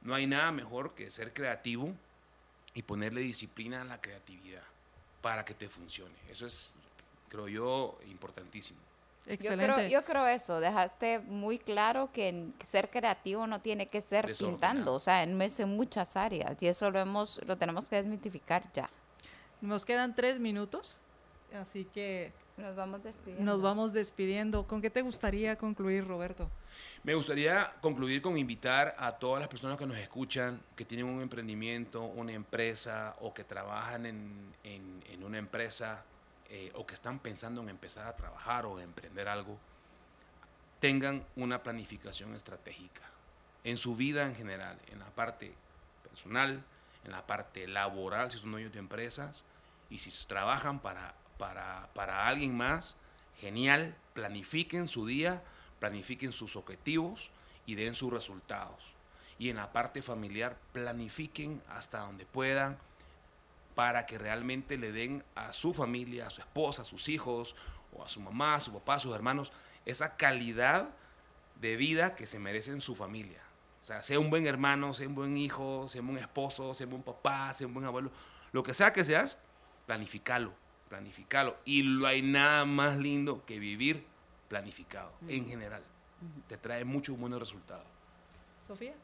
[0.00, 1.94] No hay nada mejor que ser creativo
[2.76, 4.62] y ponerle disciplina a la creatividad
[5.22, 6.14] para que te funcione.
[6.30, 6.74] Eso es,
[7.30, 8.78] creo yo, importantísimo.
[9.24, 9.66] Excelente.
[9.66, 14.30] Yo creo, yo creo eso, dejaste muy claro que ser creativo no tiene que ser
[14.38, 18.70] pintando, o sea, en, en muchas áreas y eso lo, hemos, lo tenemos que desmitificar
[18.74, 18.90] ya.
[19.62, 20.96] Nos quedan tres minutos,
[21.58, 23.44] así que Nos vamos despidiendo.
[23.44, 24.66] Nos vamos despidiendo.
[24.66, 26.50] ¿Con qué te gustaría concluir, Roberto?
[27.02, 31.20] Me gustaría concluir con invitar a todas las personas que nos escuchan, que tienen un
[31.20, 36.02] emprendimiento, una empresa o que trabajan en, en, una empresa
[36.48, 39.58] eh, o que están pensando en empezar a trabajar o emprender algo,
[40.80, 43.02] tengan una planificación estratégica
[43.64, 45.52] en su vida en general, en la parte
[46.08, 46.62] personal,
[47.04, 49.42] en la parte laboral, si son dueños de empresas,
[49.90, 52.96] y si trabajan para para, para alguien más,
[53.40, 55.42] genial, planifiquen su día,
[55.78, 57.30] planifiquen sus objetivos
[57.66, 58.82] y den sus resultados.
[59.38, 62.78] Y en la parte familiar, planifiquen hasta donde puedan
[63.74, 67.54] para que realmente le den a su familia, a su esposa, a sus hijos,
[67.92, 69.52] o a su mamá, a su papá, a sus hermanos,
[69.84, 70.88] esa calidad
[71.60, 73.42] de vida que se merecen su familia.
[73.82, 76.86] O sea, sea un buen hermano, sea un buen hijo, sea un buen esposo, sea
[76.86, 78.10] un buen papá, sea un buen abuelo,
[78.52, 79.38] lo que sea que seas,
[79.86, 80.52] planificalo
[80.88, 81.56] planificarlo.
[81.64, 84.04] Y no hay nada más lindo que vivir
[84.48, 85.82] planificado, en general.
[86.48, 87.84] Te trae muchos buenos resultados.
[88.66, 88.94] Sofía.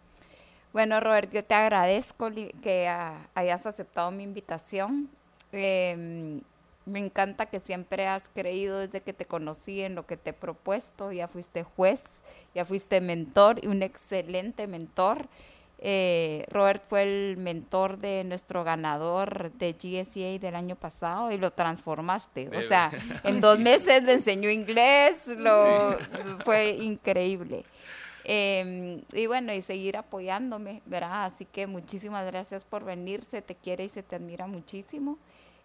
[0.73, 2.31] Bueno, Robert, yo te agradezco
[2.63, 2.89] que
[3.35, 5.11] hayas aceptado mi invitación.
[5.53, 6.41] Em,
[6.87, 10.33] me encanta que siempre has creído desde que te conocí en lo que te he
[10.33, 11.13] propuesto.
[11.13, 12.23] Ya fuiste juez,
[12.55, 15.29] ya fuiste mentor y un excelente mentor.
[15.85, 21.51] Eh, Robert fue el mentor de nuestro ganador de GSA del año pasado y lo
[21.51, 22.49] transformaste.
[22.57, 22.93] O sea,
[23.25, 25.99] en dos meses le enseñó inglés, lo,
[26.45, 27.65] fue increíble.
[28.23, 31.25] Em, y bueno, y seguir apoyándome, ¿verdad?
[31.25, 35.19] Así que muchísimas gracias por venir, se te quiere y se te admira muchísimo.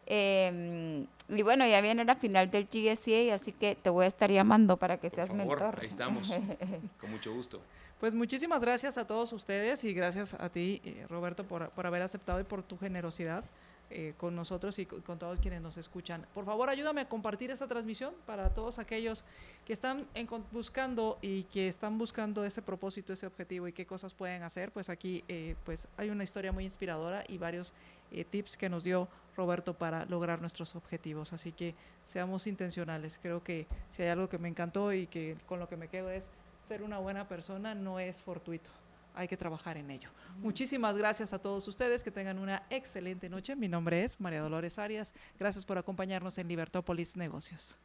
[0.08, 4.32] Em, y bueno, ya viene la final del GSA, así que te voy a estar
[4.32, 5.78] llamando para que seas mentor.
[5.80, 6.28] Ahí estamos,
[7.00, 7.62] con mucho gusto.
[8.00, 12.40] Pues muchísimas gracias a todos ustedes y gracias a ti, eh, Roberto, por, haber aceptado
[12.40, 13.44] y por tu generosidad
[13.90, 16.24] eh, con nosotros y con, todos quienes nos escuchan.
[16.36, 19.26] Por favor, ayúdame a compartir esta transmisión para todos aquellos
[19.66, 20.06] que están
[20.52, 24.72] buscando y que están buscando ese propósito, ese objetivo y qué cosas pueden hacer.
[24.72, 27.74] Pues aquí eh, pues hay una historia muy inspiradora y varios
[28.30, 31.34] tips que nos dio Roberto para lograr nuestros objetivos.
[31.34, 31.74] Así que
[32.06, 33.18] seamos intencionales.
[33.20, 36.12] Creo que si hay algo que me encantó y que con lo que me quedo
[36.12, 38.70] es ser una buena persona no es fortuito.
[39.14, 40.10] Hay que trabajar en ello.
[40.38, 42.04] Muchísimas gracias a todos ustedes.
[42.04, 43.56] Que tengan una excelente noche.
[43.56, 45.16] Mi nombre es María Dolores Arias.
[45.40, 47.80] Gracias por acompañarnos en Libertópolis Negocios.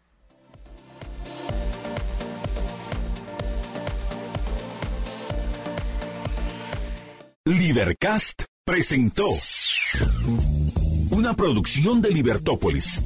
[7.44, 9.28] Libercast presentó
[11.10, 13.02] una producción de Libertópolis.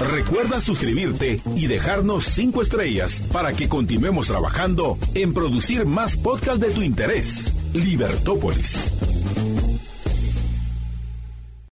[0.00, 6.70] Recuerda suscribirte y dejarnos 5 estrellas para que continuemos trabajando en producir más podcasts de
[6.70, 7.52] tu interés.
[7.72, 8.92] Libertópolis.